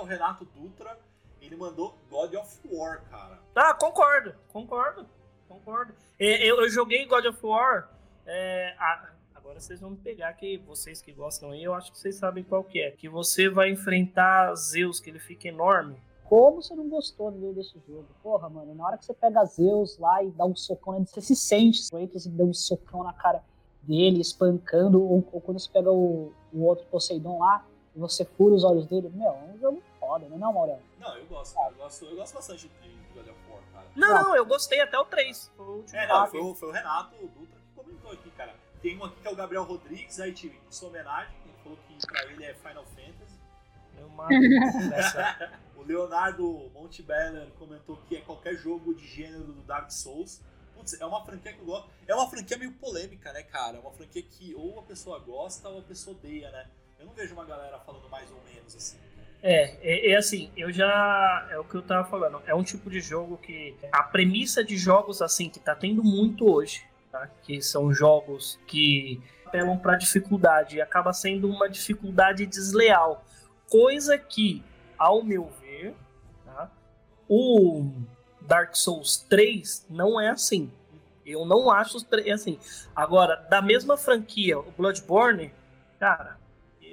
O 0.05 0.07
Renato 0.07 0.45
Dutra. 0.45 0.99
Ele 1.41 1.57
mandou 1.57 1.95
God 2.09 2.33
of 2.35 2.59
War, 2.73 3.03
cara. 3.11 3.39
Ah, 3.55 3.75
concordo, 3.75 4.35
concordo, 4.53 5.07
concordo. 5.49 5.93
Eu, 6.19 6.63
eu 6.63 6.69
joguei 6.71 7.05
God 7.07 7.27
of 7.27 7.45
War. 7.45 7.91
é, 8.27 8.75
a- 8.79 9.11
agora 9.35 9.61
vocês 9.61 9.79
vão 9.81 9.91
me 9.91 9.97
pegar 9.99 10.33
que 10.33 10.57
vocês 10.59 11.03
que 11.03 11.13
gostam 11.13 11.51
aí, 11.51 11.63
eu 11.63 11.75
acho 11.75 11.93
que 11.93 11.99
vocês 11.99 12.17
sabem 12.17 12.43
qual 12.43 12.65
que 12.65 12.81
é. 12.81 12.93
Que 12.93 13.09
você 13.11 13.51
vai 13.51 13.71
enfrentar 13.71 14.55
Zeus, 14.55 14.99
que 15.01 15.11
ele 15.11 15.19
fica 15.19 15.49
enorme. 15.49 16.01
Como 16.25 16.63
você 16.63 16.75
não 16.75 16.89
gostou 16.89 17.31
do 17.31 17.53
desse 17.53 17.79
jogo? 17.87 18.07
Porra, 18.23 18.49
mano, 18.49 18.75
na 18.75 18.87
hora 18.87 18.97
que 18.97 19.05
você 19.05 19.13
pega 19.13 19.45
Zeus 19.45 19.99
lá 19.99 20.23
e 20.23 20.31
dá 20.31 20.47
um 20.47 20.57
socão 20.57 20.95
nele, 20.95 21.05
você 21.07 21.21
se 21.21 21.37
sente, 21.37 21.83
você 21.83 22.03
e 22.03 22.29
dá 22.31 22.45
um 22.45 22.55
socão 22.55 23.05
na 23.05 23.13
cara 23.13 23.45
dele, 23.83 24.23
espancando, 24.23 25.03
ou, 25.03 25.23
ou 25.31 25.41
quando 25.43 25.61
você 25.61 25.71
pega 25.71 25.93
o, 25.93 26.33
o 26.51 26.63
outro 26.65 26.87
Poseidon 26.87 27.39
lá 27.39 27.67
e 27.95 27.99
você 27.99 28.25
fura 28.25 28.55
os 28.55 28.65
olhos 28.65 28.87
dele, 28.87 29.11
meu, 29.11 29.29
é 29.29 29.53
um 29.55 29.59
jogo 29.59 29.83
foda, 30.15 30.29
não 30.29 30.37
é 30.37 30.41
não, 30.41 30.53
Maurão? 30.53 30.81
Não, 30.99 31.17
eu 31.17 31.27
gosto. 31.27 31.57
Eu 31.59 31.75
gosto, 31.75 32.05
eu 32.05 32.17
gosto 32.17 32.35
bastante 32.35 32.69
de 32.69 32.89
God 33.15 33.29
of 33.29 33.39
War, 33.51 33.61
cara. 33.73 33.87
Não, 33.97 34.15
não, 34.23 34.37
eu 34.37 34.47
gostei 34.47 34.81
até 34.81 34.99
o 34.99 35.05
3. 35.05 35.51
Foi 35.57 35.67
o 35.67 35.71
último 35.79 35.99
É, 35.99 36.07
não, 36.07 36.27
foi, 36.27 36.41
o- 36.41 36.55
foi 36.55 36.69
o 36.69 36.73
Renato 36.73 37.17
Dutra 37.29 37.59
que 37.61 37.75
comentou 37.75 38.13
aqui, 38.13 38.31
cara. 38.33 38.55
Tem 38.81 38.97
um 38.99 39.05
aqui 39.05 39.21
que 39.21 39.29
é 39.29 39.31
o 39.31 39.37
Gabriel 39.37 39.65
Rodrigues, 39.65 40.21
aí 40.21 40.33
tive 40.33 40.61
sua 40.71 40.89
homenagem, 40.89 41.35
ele 41.45 41.55
falou 41.63 41.79
que 41.89 42.07
pra 42.07 42.23
ele 42.27 42.45
é 42.45 42.55
Final 42.55 42.85
Fantasy. 42.85 43.39
Eu 43.99 44.09
mato 44.11 44.33
nessa. 44.91 45.53
O 45.77 45.83
Leonardo 45.87 46.71
Montebeller 46.73 47.51
comentou 47.59 47.97
que 48.09 48.17
é 48.17 48.21
qualquer 48.23 48.55
jogo 48.57 48.95
de 48.95 49.07
gênero 49.07 49.53
do 49.53 49.61
Dark 49.65 49.91
Souls. 49.91 50.41
Putz, 50.75 50.99
é 50.99 51.05
uma 51.05 51.23
franquia 51.27 51.53
que 51.53 51.59
eu 51.59 51.67
gosto. 51.67 51.91
É 52.07 52.15
uma 52.15 52.27
franquia 52.31 52.57
meio 52.57 52.73
polêmica, 52.73 53.31
né, 53.35 53.43
cara? 53.43 53.77
É 53.77 53.81
uma 53.81 53.91
franquia 53.93 54.23
que 54.23 54.55
ou 54.55 54.79
a 54.81 54.83
pessoa 54.85 55.19
gosta 55.19 55.69
ou 55.69 55.81
a 55.81 55.83
pessoa 55.83 56.17
odeia, 56.17 56.51
né? 56.51 56.71
Eu 56.99 57.05
não 57.05 57.13
vejo 57.13 57.35
uma 57.35 57.45
galera 57.45 57.79
falando 57.81 58.09
mais 58.09 58.31
ou 58.31 58.41
menos 58.45 58.75
assim. 58.75 58.99
É, 59.47 59.77
é, 59.83 60.13
é 60.13 60.17
assim, 60.17 60.51
eu 60.57 60.73
já. 60.73 61.47
É 61.51 61.59
o 61.59 61.65
que 61.65 61.75
eu 61.75 61.83
tava 61.83 62.09
falando. 62.09 62.41
É 62.47 62.55
um 62.55 62.63
tipo 62.63 62.89
de 62.89 62.99
jogo 62.99 63.37
que. 63.37 63.77
A 63.93 64.03
premissa 64.03 64.65
de 64.65 64.79
jogos 64.79 65.21
assim, 65.21 65.51
que 65.51 65.61
tá 65.61 65.75
tendo 65.75 66.03
muito 66.03 66.51
hoje, 66.51 66.83
tá? 67.13 67.29
Que 67.43 67.61
são 67.61 67.93
jogos 67.93 68.59
que 68.67 69.21
apelam 69.45 69.77
pra 69.77 69.97
dificuldade 69.97 70.77
e 70.77 70.81
acaba 70.81 71.13
sendo 71.13 71.47
uma 71.47 71.69
dificuldade 71.69 72.47
desleal. 72.47 73.23
Coisa 73.69 74.17
que, 74.17 74.65
ao 74.97 75.23
meu 75.23 75.53
ver, 75.61 75.95
tá? 76.47 76.71
O 77.29 77.93
Dark 78.41 78.75
Souls 78.75 79.19
3 79.29 79.87
não 79.91 80.19
é 80.19 80.31
assim. 80.31 80.73
Eu 81.27 81.45
não 81.45 81.71
acho 81.71 82.03
três 82.05 82.41
assim. 82.41 82.59
Agora, 82.97 83.37
da 83.51 83.61
mesma 83.61 83.99
franquia, 83.99 84.59
o 84.59 84.71
Bloodborne, 84.73 85.53
cara, 86.01 86.39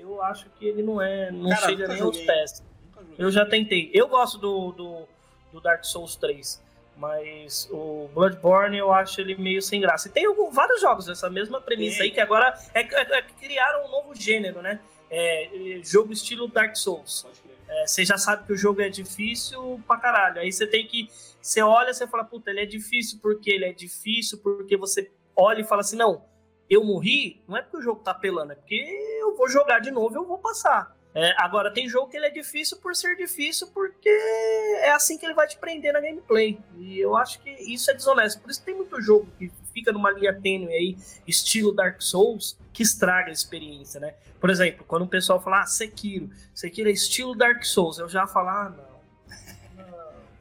eu 0.01 0.21
acho 0.23 0.49
que 0.51 0.65
ele 0.65 0.81
não 0.83 1.01
é. 1.01 1.31
Não 1.31 1.49
Cara, 1.49 1.61
chega 1.69 1.87
nem 1.87 2.01
aos 2.01 2.15
joguei. 2.17 2.25
pés. 2.25 2.63
Nunca 2.85 3.01
joguei. 3.01 3.25
Eu 3.25 3.31
já 3.31 3.45
tentei. 3.45 3.89
Eu 3.93 4.07
gosto 4.07 4.37
do, 4.37 4.71
do, 4.71 5.07
do 5.53 5.61
Dark 5.61 5.83
Souls 5.85 6.15
3. 6.15 6.61
Mas 6.97 7.67
o 7.71 8.09
Bloodborne 8.13 8.77
eu 8.77 8.91
acho 8.93 9.19
ele 9.21 9.35
meio 9.35 9.61
sem 9.61 9.81
graça. 9.81 10.07
E 10.07 10.11
tem 10.11 10.25
algum- 10.25 10.51
vários 10.51 10.81
jogos 10.81 11.05
dessa 11.05 11.29
mesma 11.29 11.59
premissa 11.59 12.03
aí, 12.03 12.11
que 12.11 12.19
agora 12.19 12.53
é, 12.73 12.81
é- 12.81 13.17
é 13.17 13.21
que 13.23 13.33
criaram 13.33 13.85
um 13.87 13.89
novo 13.89 14.13
gênero, 14.13 14.61
né? 14.61 14.79
É, 15.09 15.77
é, 15.79 15.83
jogo 15.83 16.13
estilo 16.13 16.47
Dark 16.47 16.75
Souls. 16.75 17.25
É, 17.67 17.87
você 17.87 18.05
já 18.05 18.17
sabe 18.17 18.45
que 18.45 18.53
o 18.53 18.57
jogo 18.57 18.81
é 18.81 18.89
difícil 18.89 19.81
pra 19.87 19.97
caralho. 19.97 20.41
Aí 20.41 20.51
você 20.51 20.67
tem 20.67 20.85
que. 20.85 21.09
Você 21.41 21.61
olha 21.61 21.89
e 21.89 22.07
fala, 22.07 22.23
puta, 22.23 22.51
ele 22.51 22.59
é 22.61 22.65
difícil 22.65 23.17
porque 23.19 23.49
ele 23.49 23.65
é 23.65 23.73
difícil, 23.73 24.37
porque 24.37 24.77
você 24.77 25.09
olha 25.35 25.61
e 25.61 25.63
fala 25.63 25.81
assim, 25.81 25.95
não, 25.97 26.23
eu 26.71 26.85
morri, 26.85 27.43
não 27.45 27.57
é 27.57 27.61
porque 27.61 27.77
o 27.77 27.81
jogo 27.81 27.99
tá 27.99 28.11
apelando, 28.11 28.53
é 28.53 28.55
porque 28.55 28.75
eu 29.19 29.35
vou 29.35 29.49
jogar 29.49 29.79
de 29.79 29.91
novo 29.91 30.15
e 30.15 30.17
eu 30.17 30.25
vou 30.25 30.37
passar. 30.37 30.95
É, 31.13 31.33
agora, 31.37 31.69
tem 31.73 31.89
jogo 31.89 32.07
que 32.07 32.15
ele 32.15 32.27
é 32.27 32.29
difícil 32.29 32.77
por 32.77 32.95
ser 32.95 33.17
difícil, 33.17 33.67
porque 33.73 34.07
é 34.07 34.91
assim 34.91 35.17
que 35.17 35.25
ele 35.25 35.33
vai 35.33 35.45
te 35.45 35.57
prender 35.57 35.91
na 35.91 35.99
gameplay. 35.99 36.57
E 36.77 36.97
eu 36.97 37.17
acho 37.17 37.41
que 37.41 37.49
isso 37.49 37.91
é 37.91 37.93
desonesto. 37.93 38.41
Por 38.41 38.49
isso 38.49 38.63
tem 38.63 38.73
muito 38.73 39.01
jogo 39.01 39.27
que 39.37 39.51
fica 39.73 39.91
numa 39.91 40.09
linha 40.11 40.33
tênue 40.33 40.73
aí, 40.73 40.97
estilo 41.27 41.73
Dark 41.73 42.01
Souls, 42.01 42.57
que 42.71 42.81
estraga 42.81 43.27
a 43.27 43.33
experiência, 43.33 43.99
né? 43.99 44.15
Por 44.39 44.49
exemplo, 44.49 44.85
quando 44.87 45.03
o 45.03 45.07
pessoal 45.07 45.41
fala, 45.41 45.63
ah, 45.63 45.65
Sekiro, 45.65 46.29
Sekiro 46.55 46.87
é 46.87 46.93
estilo 46.93 47.35
Dark 47.35 47.61
Souls, 47.65 47.99
eu 47.99 48.07
já 48.07 48.25
falo, 48.25 48.47
ah, 48.47 48.69
não. 48.69 48.90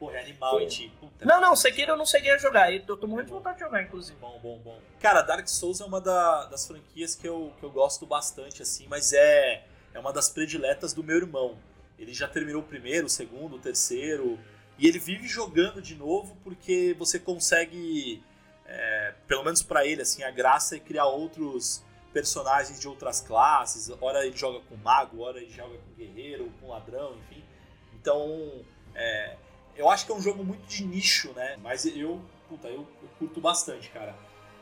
Pô, 0.01 0.09
é 0.09 0.19
animal, 0.19 0.59
hein, 0.59 0.67
Ti? 0.67 0.91
Puta. 0.99 1.23
Não, 1.23 1.39
não, 1.39 1.55
Sekiro 1.55 1.91
eu 1.91 1.95
não 1.95 2.07
cheguei 2.07 2.31
a 2.31 2.37
jogar. 2.39 2.73
Eu 2.73 2.97
tô 2.97 3.05
morrendo 3.05 3.27
de 3.27 3.33
vontade 3.33 3.59
de 3.59 3.63
jogar, 3.63 3.83
inclusive. 3.83 4.17
Bom, 4.19 4.39
bom, 4.41 4.57
bom. 4.57 4.79
Cara, 4.99 5.21
Dark 5.21 5.47
Souls 5.47 5.79
é 5.79 5.85
uma 5.85 6.01
da- 6.01 6.45
das 6.45 6.65
franquias 6.65 7.13
que 7.13 7.27
eu, 7.27 7.53
que 7.59 7.63
eu 7.63 7.69
gosto 7.69 8.03
bastante, 8.07 8.63
assim, 8.63 8.87
mas 8.87 9.13
é, 9.13 9.63
é 9.93 9.99
uma 9.99 10.11
das 10.11 10.27
prediletas 10.27 10.91
do 10.91 11.03
meu 11.03 11.17
irmão. 11.17 11.55
Ele 11.99 12.15
já 12.15 12.27
terminou 12.27 12.63
o 12.63 12.65
primeiro, 12.65 13.05
o 13.05 13.09
segundo, 13.11 13.57
o 13.57 13.59
terceiro, 13.59 14.39
e 14.79 14.87
ele 14.87 14.97
vive 14.97 15.27
jogando 15.27 15.79
de 15.79 15.93
novo 15.93 16.35
porque 16.43 16.95
você 16.97 17.19
consegue, 17.19 18.23
é, 18.65 19.13
pelo 19.27 19.43
menos 19.43 19.61
pra 19.61 19.85
ele, 19.85 20.01
assim, 20.01 20.23
a 20.23 20.31
graça 20.31 20.77
é 20.77 20.79
criar 20.79 21.05
outros 21.05 21.83
personagens 22.11 22.79
de 22.79 22.87
outras 22.87 23.21
classes. 23.21 23.91
Ora 24.01 24.25
ele 24.25 24.35
joga 24.35 24.61
com 24.61 24.75
mago, 24.77 25.21
ora 25.21 25.37
ele 25.39 25.51
joga 25.51 25.77
com 25.77 25.93
guerreiro, 25.95 26.51
com 26.59 26.69
ladrão, 26.69 27.15
enfim. 27.19 27.43
Então, 27.93 28.65
é, 28.95 29.35
eu 29.75 29.89
acho 29.89 30.05
que 30.05 30.11
é 30.11 30.15
um 30.15 30.21
jogo 30.21 30.43
muito 30.43 30.65
de 30.67 30.85
nicho, 30.85 31.31
né? 31.33 31.57
Mas 31.61 31.85
eu, 31.85 32.21
puta, 32.49 32.67
eu, 32.67 32.87
eu 33.01 33.09
curto 33.19 33.39
bastante, 33.41 33.89
cara. 33.89 34.15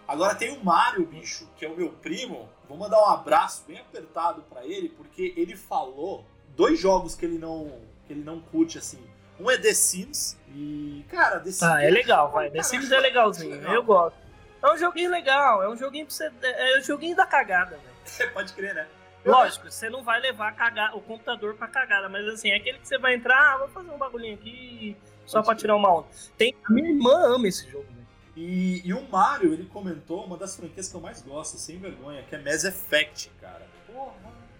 Agora 0.07 0.33
tem 0.33 0.49
o 0.57 0.63
Mário, 0.63 1.05
bicho, 1.05 1.47
que 1.57 1.65
é 1.65 1.69
o 1.69 1.75
meu 1.77 1.89
primo. 1.91 2.49
Vou 2.67 2.77
mandar 2.77 2.99
um 2.99 3.09
abraço 3.09 3.63
bem 3.67 3.77
apertado 3.79 4.41
pra 4.49 4.65
ele, 4.65 4.89
porque 4.89 5.33
ele 5.37 5.55
falou 5.55 6.25
dois 6.55 6.79
jogos 6.79 7.15
que 7.15 7.25
ele 7.25 7.37
não 7.37 7.79
que 8.07 8.13
ele 8.13 8.23
não 8.23 8.39
curte 8.39 8.77
assim. 8.77 8.99
Um 9.39 9.49
é 9.51 9.57
The 9.57 9.73
Sims 9.73 10.35
e, 10.49 11.05
cara, 11.09 11.39
The 11.39 11.51
Sims 11.51 11.63
Ah, 11.63 11.83
é 11.83 11.89
legal, 11.91 12.31
vai. 12.31 12.49
The 12.49 12.63
Sims 12.63 12.89
é 12.91 12.99
legalzinho, 12.99 13.55
legal. 13.55 13.73
eu 13.73 13.83
gosto. 13.83 14.17
É 14.61 14.73
um 14.73 14.77
joguinho 14.77 15.11
legal, 15.11 15.63
é 15.63 15.69
um 15.69 15.77
joguinho 15.77 16.05
pra 16.07 16.13
você. 16.15 16.31
É 16.41 16.79
um 16.79 16.83
joguinho 16.83 17.15
da 17.15 17.25
cagada, 17.25 17.77
velho. 17.77 18.33
Pode 18.33 18.51
crer, 18.53 18.73
né? 18.73 18.87
Lógico, 19.25 19.69
você 19.69 19.89
não 19.89 20.03
vai 20.03 20.19
levar 20.21 20.55
cagar, 20.55 20.95
o 20.95 21.01
computador 21.01 21.55
pra 21.55 21.67
cagada, 21.67 22.07
mas 22.09 22.27
assim, 22.27 22.49
é 22.51 22.55
aquele 22.55 22.79
que 22.79 22.87
você 22.87 22.97
vai 22.97 23.15
entrar, 23.15 23.53
ah, 23.53 23.57
vou 23.57 23.67
fazer 23.69 23.91
um 23.91 23.97
bagulhinho 23.97 24.35
aqui 24.35 24.95
só 25.25 25.41
pra 25.41 25.55
tirar 25.55 25.75
uma 25.75 25.93
onda. 25.99 26.07
Tem, 26.37 26.55
a 26.63 26.71
minha 26.71 26.89
irmã 26.89 27.35
ama 27.35 27.47
esse 27.47 27.69
jogo, 27.69 27.85
velho. 27.85 28.07
E, 28.35 28.81
e 28.87 28.93
o 28.93 29.01
Mario, 29.09 29.53
ele 29.53 29.65
comentou 29.65 30.23
uma 30.23 30.37
das 30.37 30.55
franquias 30.55 30.87
que 30.87 30.95
eu 30.95 31.01
mais 31.01 31.21
gosto, 31.21 31.57
sem 31.57 31.77
vergonha, 31.77 32.23
que 32.23 32.35
é 32.35 32.39
Mass 32.39 32.63
Effect, 32.63 33.29
cara. 33.41 33.67
Porra, 33.85 34.13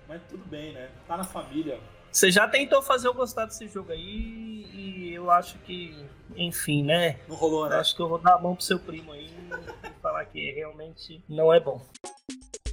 mas 0.08 0.22
tudo 0.28 0.44
bem, 0.46 0.74
né? 0.74 0.90
Tá 1.08 1.16
na 1.16 1.24
família. 1.24 1.80
Você 2.12 2.30
já 2.32 2.48
tentou 2.48 2.82
fazer 2.82 3.08
eu 3.08 3.14
gostar 3.14 3.46
desse 3.46 3.68
jogo 3.68 3.92
aí 3.92 4.68
e 4.74 5.14
eu 5.14 5.30
acho 5.32 5.58
que, 5.60 5.96
enfim, 6.36 6.84
né? 6.84 7.20
Não 7.28 7.36
rolou, 7.36 7.66
Eu 7.66 7.70
né? 7.70 7.78
acho 7.78 7.96
que 7.96 8.02
eu 8.02 8.10
vou 8.10 8.18
dar 8.18 8.34
a 8.36 8.40
mão 8.40 8.56
pro 8.56 8.66
seu 8.66 8.80
primo 8.80 9.14
aí 9.14 9.30
e 9.30 10.02
falar 10.02 10.26
que 10.26 10.52
realmente 10.52 11.24
não 11.30 11.54
é 11.54 11.60
bom. 11.60 11.86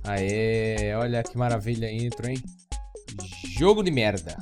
Aê, 0.06 0.94
olha 0.94 1.22
que 1.22 1.36
maravilha 1.36 1.90
intro, 1.90 2.28
hein? 2.28 2.40
Jogo 3.58 3.82
de 3.82 3.90
merda. 3.90 4.36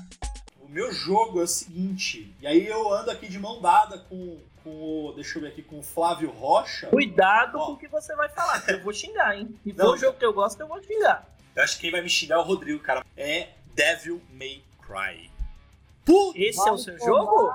O 0.60 0.68
meu 0.68 0.92
jogo 0.92 1.40
é 1.40 1.44
o 1.44 1.46
seguinte, 1.46 2.34
e 2.40 2.46
aí 2.46 2.66
eu 2.66 2.92
ando 2.92 3.10
aqui 3.10 3.28
de 3.28 3.38
mão 3.38 3.62
dada 3.62 3.98
com, 3.98 4.38
com 4.62 4.70
o, 4.70 5.12
deixa 5.14 5.38
eu 5.38 5.42
ver 5.42 5.48
aqui, 5.48 5.62
com 5.62 5.78
o 5.78 5.82
Flávio 5.82 6.30
Rocha. 6.30 6.88
Cuidado 6.88 7.56
Ó. 7.58 7.66
com 7.66 7.72
o 7.72 7.76
que 7.78 7.88
você 7.88 8.14
vai 8.14 8.28
falar, 8.28 8.60
que 8.60 8.72
eu 8.72 8.82
vou 8.82 8.92
xingar, 8.92 9.38
hein? 9.38 9.54
E 9.64 9.72
Não. 9.72 9.86
for 9.86 9.94
o 9.94 9.96
jogo 9.96 10.18
que 10.18 10.24
eu 10.24 10.34
gosto, 10.34 10.60
eu 10.60 10.68
vou 10.68 10.82
xingar. 10.82 11.26
Eu 11.56 11.62
acho 11.62 11.76
que 11.76 11.82
quem 11.82 11.90
vai 11.92 12.02
me 12.02 12.10
xingar 12.10 12.36
é 12.36 12.38
o 12.38 12.42
Rodrigo, 12.42 12.80
cara. 12.80 13.02
É 13.16 13.48
Devil 13.74 14.20
May 14.32 14.62
Cry. 14.82 15.30
Puta! 16.04 16.38
Esse 16.38 16.68
é 16.68 16.72
o 16.72 16.76
seu 16.76 16.98
jogo? 16.98 17.52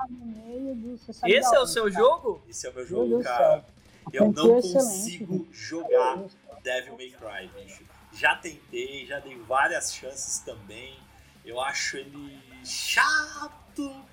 Esse 1.24 1.54
é 1.54 1.60
o 1.60 1.66
seu 1.66 1.90
jogo? 1.90 2.42
Esse 2.48 2.66
é 2.66 2.70
o 2.70 2.74
meu 2.74 2.86
jogo, 2.86 3.22
cara. 3.22 3.64
Eu 4.12 4.32
não 4.32 4.60
consigo 4.60 5.44
gente. 5.44 5.52
jogar 5.52 6.24
Devil 6.64 6.96
May 6.96 7.10
Cry, 7.10 7.50
bicho. 7.62 7.84
Já 8.12 8.34
tentei, 8.36 9.06
já 9.06 9.18
dei 9.20 9.36
várias 9.42 9.94
chances 9.94 10.38
também. 10.40 10.98
Eu 11.44 11.60
acho 11.60 11.96
ele 11.96 12.40
chato. 12.64 14.04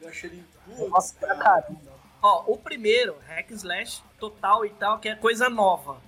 Eu 0.00 0.08
acho 0.08 0.26
ele. 0.26 0.44
Putz, 0.64 0.90
Nossa, 0.90 1.14
cara. 1.14 1.66
Ó, 2.22 2.44
o 2.52 2.58
primeiro, 2.58 3.16
hack 3.26 3.50
slash 3.52 4.02
total 4.18 4.64
e 4.64 4.70
tal, 4.70 4.98
que 4.98 5.08
é 5.08 5.14
coisa 5.14 5.48
nova. 5.48 6.00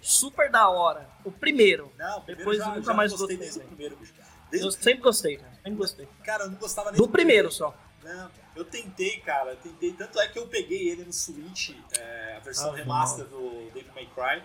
Super 0.00 0.50
da 0.50 0.68
hora. 0.68 1.08
O 1.24 1.32
primeiro. 1.32 1.90
Não, 1.98 2.20
primeiro 2.20 2.38
Depois 2.38 2.58
já, 2.58 2.64
eu 2.66 2.70
nunca 2.76 2.82
já 2.86 2.94
mais 2.94 3.10
não 3.12 3.18
gostei 3.18 3.36
o 3.36 3.40
velho. 3.40 3.66
primeiro, 3.66 3.96
bicho. 3.96 4.14
Eu 4.18 4.24
Desde, 4.50 4.72
sempre 4.84 5.02
gostei, 5.02 5.36
cara. 5.38 5.54
Sempre 5.54 5.74
gostei. 5.74 6.08
cara, 6.22 6.44
eu 6.44 6.50
não 6.50 6.58
gostava 6.58 6.90
nem 6.92 7.00
Do 7.00 7.08
primeiro 7.08 7.50
só. 7.50 7.74
Não, 8.02 8.30
eu 8.54 8.64
tentei, 8.66 9.18
cara, 9.20 9.52
eu 9.52 9.56
tentei. 9.56 9.92
Tanto 9.94 10.20
é 10.20 10.28
que 10.28 10.38
eu 10.38 10.46
peguei 10.46 10.90
ele 10.90 11.04
no 11.04 11.12
Switch, 11.12 11.70
é, 11.98 12.36
a 12.36 12.40
versão 12.40 12.72
Ah, 12.72 12.76
remaster 12.76 13.24
do 13.24 13.70
Devil 13.72 13.92
May 13.94 14.06
Cry. 14.14 14.42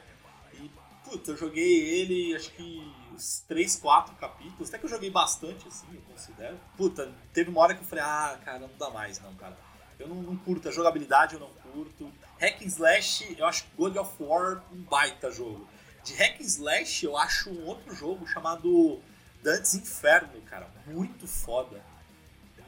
E, 0.54 0.72
puta, 1.04 1.32
eu 1.32 1.38
joguei 1.38 2.02
ele, 2.02 2.36
acho 2.36 2.52
que 2.52 2.94
uns 3.14 3.44
3, 3.48 3.76
4 3.78 4.16
capítulos. 4.16 4.70
Até 4.70 4.78
que 4.78 4.86
eu 4.86 4.90
joguei 4.90 5.10
bastante, 5.10 5.68
assim, 5.68 5.88
eu 5.94 6.02
considero. 6.02 6.60
Puta, 6.78 7.12
teve 7.34 7.50
uma 7.50 7.62
hora 7.62 7.74
que 7.74 7.82
eu 7.82 7.88
falei, 7.88 8.04
ah, 8.04 8.40
cara, 8.44 8.60
não 8.60 8.70
dá 8.78 8.90
mais, 8.90 9.20
não, 9.20 9.34
cara. 9.36 9.58
Eu 9.98 10.08
não, 10.08 10.16
não 10.16 10.38
curto, 10.38 10.70
a 10.70 10.72
jogabilidade 10.72 11.34
eu 11.34 11.40
não 11.40 11.50
curto. 11.74 12.12
Hack 12.40 12.62
and 12.62 12.68
Slash, 12.68 13.36
eu 13.38 13.46
acho 13.46 13.66
God 13.78 13.98
of 13.98 14.12
War 14.20 14.64
um 14.72 14.82
baita 14.84 15.30
jogo. 15.30 15.68
De 16.04 16.14
Hack 16.16 16.40
and 16.40 16.46
Slash, 16.46 17.06
eu 17.06 17.18
acho 17.18 17.50
um 17.50 17.66
outro 17.66 17.94
jogo 17.94 18.26
chamado 18.26 19.02
Dantes 19.44 19.76
Inferno, 19.76 20.42
cara. 20.44 20.70
Muito 20.86 21.28
foda. 21.28 21.84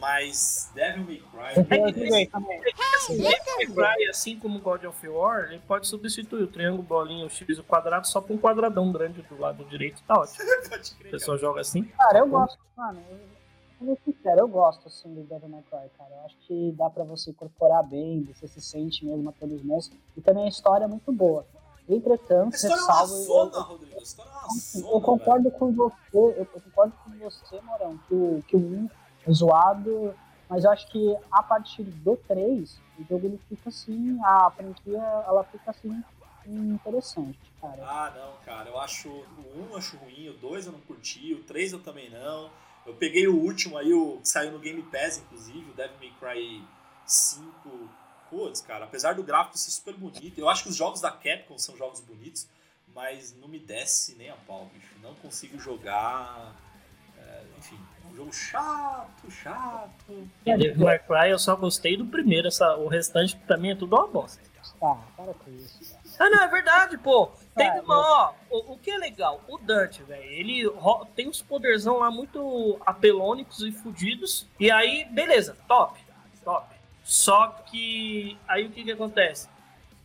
Mas 0.02 0.72
Devil 0.74 1.06
May 1.06 1.18
Cry. 1.18 1.54
É. 1.56 2.28
Assim, 2.96 3.18
Devil 3.18 3.76
May 3.76 3.96
Cry, 3.96 4.10
assim 4.10 4.40
como 4.40 4.60
God 4.60 4.84
of 4.86 5.08
War, 5.08 5.52
ele 5.52 5.62
pode 5.68 5.88
substituir 5.88 6.42
o 6.44 6.48
triângulo, 6.48 6.82
bolinha, 6.84 7.26
o 7.26 7.30
X 7.30 7.48
e 7.58 7.62
o 7.62 7.64
quadrado 7.64 8.08
só 8.08 8.20
por 8.20 8.34
um 8.34 8.38
quadradão 8.38 8.92
grande 8.92 9.22
do 9.22 9.40
lado 9.40 9.64
direito. 9.66 10.02
Tá 10.08 10.20
ótimo. 10.20 10.38
Pode 10.70 10.92
A 10.92 10.98
crer, 10.98 11.12
pessoa 11.12 11.38
joga 11.38 11.62
assim. 11.62 11.84
Cara, 11.84 12.20
eu 12.20 12.28
gosto, 12.28 12.58
mano. 12.76 13.00
Eu, 13.10 13.18
eu 13.82 13.86
vou 13.88 13.96
ser 13.98 14.12
sincero, 14.14 14.40
eu 14.42 14.48
gosto 14.48 14.88
assim 14.88 15.14
do 15.14 15.22
Devil 15.24 15.50
May 15.50 15.62
Cry, 15.70 15.90
cara. 15.98 16.10
Eu 16.16 16.26
acho 16.26 16.36
que 16.48 16.72
dá 16.78 16.90
pra 16.90 17.04
você 17.04 17.30
incorporar 17.32 17.84
bem, 17.84 18.24
você 18.24 18.48
se 18.48 18.60
sente 18.60 19.06
mesmo 19.06 19.30
a 19.30 19.34
todos 19.34 19.58
os 19.58 19.64
monstros. 19.64 20.00
E 20.18 20.22
também 20.22 20.46
a 20.46 20.50
história 20.50 20.86
é 20.86 20.88
muito 20.88 21.12
boa. 21.12 21.46
Entretanto, 21.90 22.54
A 22.54 22.56
história 22.56 22.74
é 22.76 22.84
uma 22.84 22.92
ressalvo. 23.02 23.14
eu- 23.16 23.24
zona, 23.26 23.60
Rodrigo. 23.64 24.00
A 24.00 24.04
história 24.04 24.30
é 24.30 24.34
uma 24.34 24.46
Assim, 24.46 24.80
zona. 24.82 24.94
eu 24.94 25.02
concordo 25.02 25.52
com 25.52 25.72
você, 25.74 25.96
eu, 26.14 26.32
eu 26.38 26.46
concordo 26.46 26.94
com 27.04 27.12
você, 27.20 27.62
Morão, 27.62 27.98
que 28.08 28.14
o, 28.14 28.44
que 28.48 28.56
o 28.56 28.60
1 28.60 28.86
é 28.86 28.90
zoado, 29.30 30.16
mas 30.50 30.64
eu 30.64 30.72
acho 30.72 30.88
que 30.88 31.16
a 31.32 31.44
partir 31.44 31.84
do 31.84 32.18
3, 32.28 32.80
o 33.00 33.04
jogo 33.10 33.26
ele 33.26 33.40
fica 33.50 33.70
assim, 33.70 34.20
a 34.24 34.52
franquia 34.52 35.00
ela 35.28 35.44
fica 35.44 35.72
assim 35.72 36.04
interessante, 36.46 37.40
cara. 37.62 37.82
Ah, 37.84 38.14
não, 38.16 38.34
cara. 38.44 38.70
Eu 38.70 38.80
acho 38.80 39.08
o 39.10 39.68
1 39.68 39.70
eu 39.72 39.78
acho 39.78 39.98
ruim, 39.98 40.30
o 40.30 40.34
2 40.34 40.66
eu 40.66 40.72
não 40.72 40.80
curti, 40.82 41.34
o 41.34 41.44
3 41.44 41.74
eu 41.74 41.80
também 41.80 42.10
não. 42.10 42.50
Eu 42.86 42.96
peguei 42.96 43.28
o 43.28 43.38
último 43.38 43.78
aí, 43.78 43.94
o 43.94 44.18
que 44.18 44.28
saiu 44.28 44.52
no 44.52 44.60
Game 44.60 44.82
Pass, 44.84 45.20
inclusive, 45.20 45.70
o 45.70 45.74
Devil 45.74 45.98
May 46.00 46.14
Cry 46.20 46.64
5. 47.06 47.90
Putz, 48.30 48.62
cara, 48.62 48.86
apesar 48.86 49.14
do 49.14 49.24
gráfico 49.24 49.58
ser 49.58 49.72
super 49.72 49.94
bonito, 49.94 50.40
eu 50.40 50.48
acho 50.50 50.64
que 50.64 50.70
os 50.70 50.76
jogos 50.76 51.02
da 51.02 51.12
Capcom 51.12 51.58
são 51.58 51.76
jogos 51.76 52.00
bonitos, 52.00 52.48
mas 52.96 53.36
não 53.38 53.48
me 53.48 53.60
desce 53.60 54.16
nem 54.16 54.30
a 54.30 54.36
pau, 54.36 54.70
bicho. 54.74 54.96
Não 55.02 55.14
consigo 55.16 55.60
jogar. 55.60 56.56
é, 57.18 57.44
enfim, 57.58 57.78
é 57.91 57.91
um 58.12 58.16
jogo 58.16 58.34
chato, 58.34 59.32
chato. 59.32 60.28
Devil 60.44 60.78
May 60.78 61.00
Cry 61.00 61.30
eu 61.32 61.40
só 61.40 61.56
gostei 61.56 61.96
do 61.98 62.06
primeiro, 62.06 62.48
essa, 62.48 62.76
o 62.78 62.88
restante 62.88 63.36
pra 63.36 63.58
mim 63.58 63.72
é 63.72 63.76
tudo 63.76 63.96
uma 63.96 64.08
bosta. 64.08 64.42
Tá, 64.80 64.98
para 65.16 65.34
com 65.34 65.52
isso. 65.52 65.96
Ah, 66.20 66.30
não, 66.30 66.44
é 66.44 66.48
verdade, 66.48 66.98
pô. 66.98 67.32
Tem 67.56 67.68
É, 67.68 67.82
uma, 67.82 67.98
ó, 67.98 68.34
o, 68.50 68.74
o 68.74 68.78
que 68.78 68.92
é 68.92 68.98
legal, 68.98 69.42
o 69.48 69.58
Dante, 69.58 70.04
velho, 70.04 70.24
ele 70.24 70.68
ro- 70.68 71.06
tem 71.16 71.28
uns 71.28 71.42
poderzão 71.42 71.98
lá 71.98 72.12
muito 72.12 72.80
apelônicos 72.86 73.62
e 73.62 73.72
fudidos. 73.72 74.48
E 74.60 74.70
aí, 74.72 75.06
beleza, 75.06 75.56
top, 75.68 76.00
top. 76.44 76.68
Só 77.04 77.48
que 77.66 78.38
aí 78.48 78.66
o 78.68 78.72
que 78.72 78.84
que 78.84 78.92
acontece? 78.92 79.50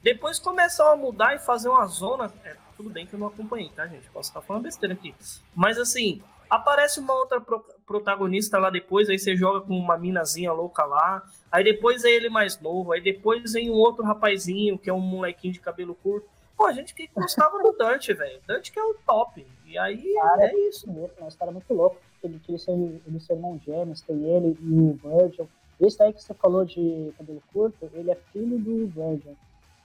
Depois 0.03 0.39
começam 0.39 0.91
a 0.91 0.97
mudar 0.97 1.35
e 1.35 1.39
fazer 1.39 1.69
uma 1.69 1.87
zona. 1.87 2.33
É, 2.45 2.57
tudo 2.77 2.89
bem 2.91 3.07
que 3.07 3.15
eu 3.15 3.19
não 3.19 3.27
acompanhei, 3.27 3.69
tá, 3.71 3.87
gente? 3.87 4.09
Posso 4.11 4.31
estar 4.31 4.41
falando 4.41 4.63
besteira 4.63 4.95
aqui. 4.95 5.15
Mas 5.55 5.79
assim, 5.79 6.23
aparece 6.49 6.99
uma 7.01 7.13
outra 7.15 7.41
pro- 7.41 7.65
protagonista 7.87 8.59
lá 8.59 8.69
depois, 8.69 9.09
aí 9.09 9.19
você 9.19 9.37
joga 9.37 9.61
com 9.61 9.77
uma 9.79 9.97
minazinha 9.97 10.53
louca 10.53 10.85
lá. 10.85 11.23
Aí 11.51 11.63
depois 11.63 12.05
é 12.05 12.11
ele 12.11 12.29
mais 12.29 12.59
novo, 12.61 12.93
aí 12.93 13.01
depois 13.01 13.53
vem 13.53 13.71
um 13.71 13.75
outro 13.75 14.03
rapazinho, 14.05 14.77
que 14.79 14.91
é 14.91 14.93
um 14.93 15.01
molequinho 15.01 15.55
de 15.55 15.61
cabelo 15.61 15.95
curto. 15.95 16.29
Pô, 16.57 16.67
a 16.67 16.73
gente 16.73 16.95
que 16.95 17.09
gostava 17.15 17.63
do 17.63 17.73
Dante, 17.73 18.13
velho. 18.15 18.41
Dante 18.47 18.73
que 18.73 18.79
é 18.79 18.83
o 18.83 18.95
top. 19.07 19.47
E 19.67 19.79
aí 19.79 20.15
Cara, 20.15 20.45
é 20.47 20.55
isso. 20.69 20.91
mesmo, 20.91 21.11
uma 21.19 21.29
história 21.29 21.53
muito 21.53 21.73
louca. 21.73 21.97
Ele 22.23 22.39
queria 22.41 22.59
ser 22.59 22.73
ele 22.73 23.21
ser 23.21 23.35
irmão 23.35 23.61
gêmeos, 23.65 24.01
tem 24.01 24.17
ele 24.25 24.57
e 24.61 24.73
o 24.73 24.95
Virgil. 24.95 25.49
Esse 25.79 25.99
daí 25.99 26.13
que 26.13 26.23
você 26.23 26.33
falou 26.35 26.65
de 26.65 27.13
cabelo 27.19 27.43
curto, 27.53 27.91
ele 27.93 28.11
é 28.11 28.17
filho 28.33 28.59
do 28.59 28.87
Virgil. 28.89 29.37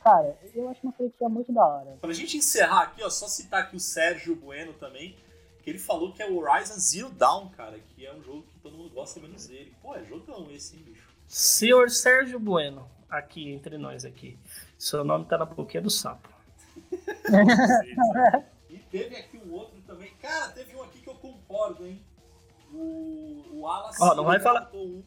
Cara, 0.02 0.36
eu 0.56 0.70
acho 0.70 0.80
uma 0.84 0.94
franquia 0.94 1.30
muito 1.30 1.52
da 1.52 1.64
hora. 1.64 1.98
Pra 2.02 2.14
gente 2.14 2.38
encerrar 2.38 2.84
aqui, 2.84 3.04
ó, 3.04 3.10
só 3.10 3.28
citar 3.28 3.62
aqui 3.62 3.76
o 3.76 3.80
Sérgio 3.80 4.36
Bueno 4.36 4.74
também, 4.74 5.16
que 5.64 5.70
ele 5.70 5.80
falou 5.80 6.12
que 6.14 6.22
é 6.22 6.30
o 6.30 6.38
Horizon 6.38 6.76
Zero 6.80 7.10
Dawn, 7.10 7.50
cara, 7.50 7.80
que 7.80 8.06
é 8.06 8.14
um 8.14 8.22
jogo 8.24 8.44
que 8.44 8.60
todo 8.60 8.78
mundo 8.78 8.90
gosta 8.94 9.20
menos 9.20 9.50
ele. 9.50 9.74
Pô, 9.82 9.96
é 9.96 10.04
jogão 10.04 10.50
esse, 10.52 10.76
hein, 10.76 10.84
bicho. 10.84 11.08
Senhor 11.28 11.90
Sérgio 11.90 12.40
Bueno, 12.40 12.90
aqui 13.10 13.50
entre 13.50 13.78
nós 13.78 14.04
aqui. 14.06 14.38
Seu 14.78 15.04
nome 15.04 15.26
tá 15.26 15.38
na 15.38 15.46
boquinha 15.46 15.82
do 15.82 15.90
sapo. 15.90 16.30
e 18.70 18.78
teve 18.92 19.16
aqui 19.16 19.38
um 19.38 19.54
outro 19.54 19.80
também. 19.82 20.12
Cara, 20.22 20.50
teve 20.52 20.76
um 20.76 20.84
aqui 20.84 21.00
que 21.02 21.08
eu 21.10 21.16
concordo, 21.16 21.86
hein? 21.86 22.02
O, 22.74 23.46
o 23.52 23.68
Alas. 23.68 24.00
Ó, 24.00 24.16
não 24.16 24.24
vai 24.24 24.40
falar- 24.40 24.70
Um. 24.74 25.04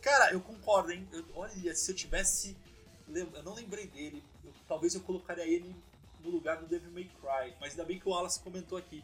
Cara, 0.00 0.32
eu 0.32 0.40
concordo, 0.40 0.92
hein? 0.92 1.06
Eu- 1.12 1.24
olha, 1.34 1.74
se 1.74 1.90
eu 1.90 1.94
tivesse. 1.96 2.56
Eu 3.08 3.42
não 3.42 3.54
lembrei 3.54 3.86
dele. 3.86 4.22
eu- 4.44 4.52
talvez 4.68 4.94
eu 4.94 5.00
colocaria 5.00 5.46
ele 5.46 5.74
no 6.20 6.30
lugar 6.30 6.56
do 6.58 6.66
Devil 6.66 6.90
May 6.90 7.04
Cry. 7.20 7.54
Mas 7.60 7.70
ainda 7.72 7.84
bem 7.84 7.98
que 7.98 8.08
o 8.08 8.14
Alas 8.14 8.38
comentou 8.38 8.76
aqui. 8.78 9.02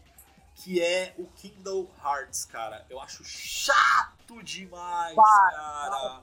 Que 0.57 0.81
é 0.83 1.15
o 1.19 1.27
Kingdom 1.27 1.87
Hearts, 2.05 2.45
cara. 2.45 2.85
Eu 2.88 3.01
acho 3.01 3.25
chato 3.25 4.43
demais, 4.43 5.15
cara. 5.17 5.51
Cara, 5.53 6.23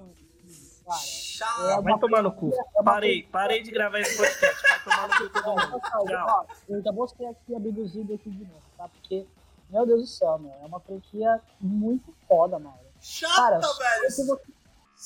Chato. 0.97 1.67
é 1.69 1.81
Vai 1.81 1.99
tomar 1.99 2.23
no 2.23 2.31
cu. 2.31 2.51
é 2.77 2.83
Parei, 2.83 3.23
parei 3.23 3.61
de 3.61 3.69
gravar 3.69 3.99
esse 3.99 4.17
podcast. 4.17 4.61
Vai 4.61 4.83
tomar 4.83 5.07
no 5.07 5.29
cu 5.29 5.43
todo 5.43 5.69
mundo. 5.71 5.81
Tchau. 5.81 6.47
eu 6.69 6.81
já 6.81 6.91
vou 6.91 7.07
ser 7.07 7.25
aqui 7.27 7.55
abduzido 7.55 8.13
aqui 8.15 8.29
de 8.29 8.43
novo, 8.45 8.61
tá? 8.75 8.87
Porque, 8.87 9.27
meu 9.69 9.85
Deus 9.85 10.01
do 10.01 10.07
céu, 10.07 10.39
meu, 10.39 10.51
é 10.51 10.65
uma 10.65 10.79
franquia 10.79 11.39
muito 11.59 12.11
foda, 12.27 12.57
mano. 12.57 12.79
Chata, 13.01 13.35
Cara, 13.35 13.59
velho. 13.59 14.11
se 14.11 14.25
você- 14.25 14.41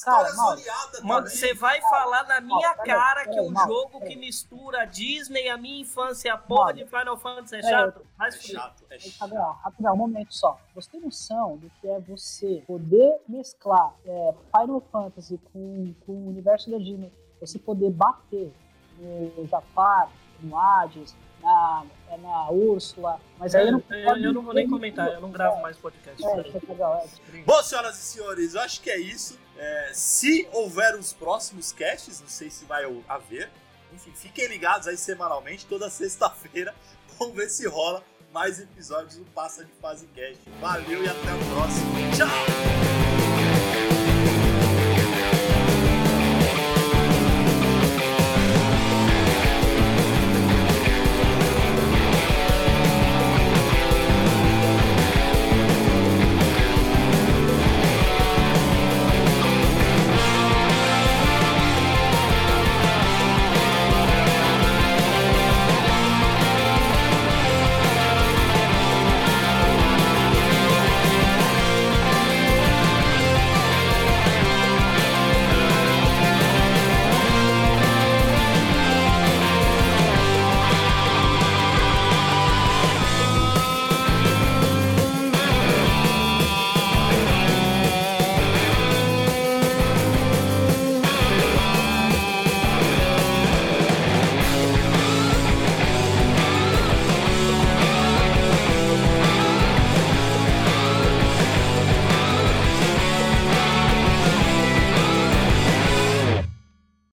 cara, 0.03 0.33
Mauro, 0.35 0.61
Mano, 1.03 1.27
você 1.29 1.53
vai 1.53 1.79
falar 1.81 2.23
na 2.27 2.41
minha 2.41 2.73
peraí, 2.75 2.87
cara 2.87 3.23
que 3.25 3.29
peraí, 3.31 3.47
um 3.47 3.51
Mauro, 3.51 3.69
jogo 3.73 4.01
que 4.01 4.15
mistura 4.15 4.81
a 4.81 4.85
Disney, 4.85 5.49
a 5.49 5.57
minha 5.57 5.81
infância 5.81 6.29
e 6.29 6.31
a 6.31 6.37
porra 6.37 6.61
Mauro. 6.65 6.77
de 6.77 6.85
Final 6.87 7.17
Fantasy 7.17 7.55
é 7.55 7.61
Peraí, 7.61 7.71
chato? 7.85 8.07
Vai 8.17 8.29
É 8.29 8.31
fuder. 8.31 8.51
chato, 8.55 8.83
é 8.89 8.99
chato. 8.99 9.29
falar, 9.29 9.51
rapidão, 9.63 9.93
um 9.93 9.97
momento 9.97 10.33
só. 10.33 10.57
Você 10.75 10.89
tem 10.91 11.01
noção 11.01 11.57
do 11.57 11.69
que 11.81 11.87
é 11.87 11.99
você 11.99 12.63
poder 12.65 13.21
mesclar 13.27 13.93
é, 14.05 14.33
Final 14.57 14.81
Fantasy 14.91 15.39
com, 15.51 15.93
com 16.05 16.11
o 16.11 16.27
universo 16.29 16.71
da 16.71 16.77
Disney? 16.77 17.11
Você 17.41 17.59
poder 17.59 17.91
bater 17.91 18.53
no 18.97 19.45
Jafar, 19.47 20.09
no 20.39 20.57
Hades, 20.57 21.15
na 21.53 21.85
é 22.13 22.17
na 22.17 22.49
Úrsula. 22.51 23.19
Mas 23.37 23.55
aí 23.55 23.67
eu 23.67 23.73
não, 23.73 23.83
eu, 23.89 24.17
eu 24.17 24.33
não 24.33 24.41
vou 24.41 24.53
nem 24.53 24.69
comentar, 24.69 25.11
eu 25.11 25.21
não 25.21 25.31
gravo 25.31 25.61
mais 25.61 25.77
podcast. 25.77 26.23
É, 26.23 26.27
é 26.27 27.39
é. 27.39 27.43
Bom, 27.43 27.63
senhoras 27.63 27.97
e 27.97 28.01
senhores, 28.01 28.53
eu 28.53 28.61
acho 28.61 28.81
que 28.81 28.89
é 28.89 28.99
isso. 28.99 29.39
É, 29.57 29.91
se 29.93 30.47
houver 30.51 30.95
os 30.95 31.13
próximos 31.13 31.71
casts, 31.71 32.21
não 32.21 32.27
sei 32.27 32.49
se 32.49 32.65
vai 32.65 32.83
haver. 33.07 33.49
Enfim, 33.93 34.11
fiquem 34.15 34.47
ligados 34.47 34.87
aí 34.87 34.97
semanalmente, 34.97 35.65
toda 35.65 35.89
sexta-feira. 35.89 36.73
Vamos 37.19 37.35
ver 37.35 37.49
se 37.49 37.67
rola 37.67 38.03
mais 38.31 38.59
episódios 38.59 39.17
do 39.17 39.25
Passa 39.25 39.63
de 39.63 39.71
Fase 39.73 40.07
Cast. 40.07 40.39
Valeu 40.59 41.03
e 41.03 41.07
até 41.07 41.33
o 41.33 41.55
próximo. 41.55 41.93
Tchau! 42.15 43.02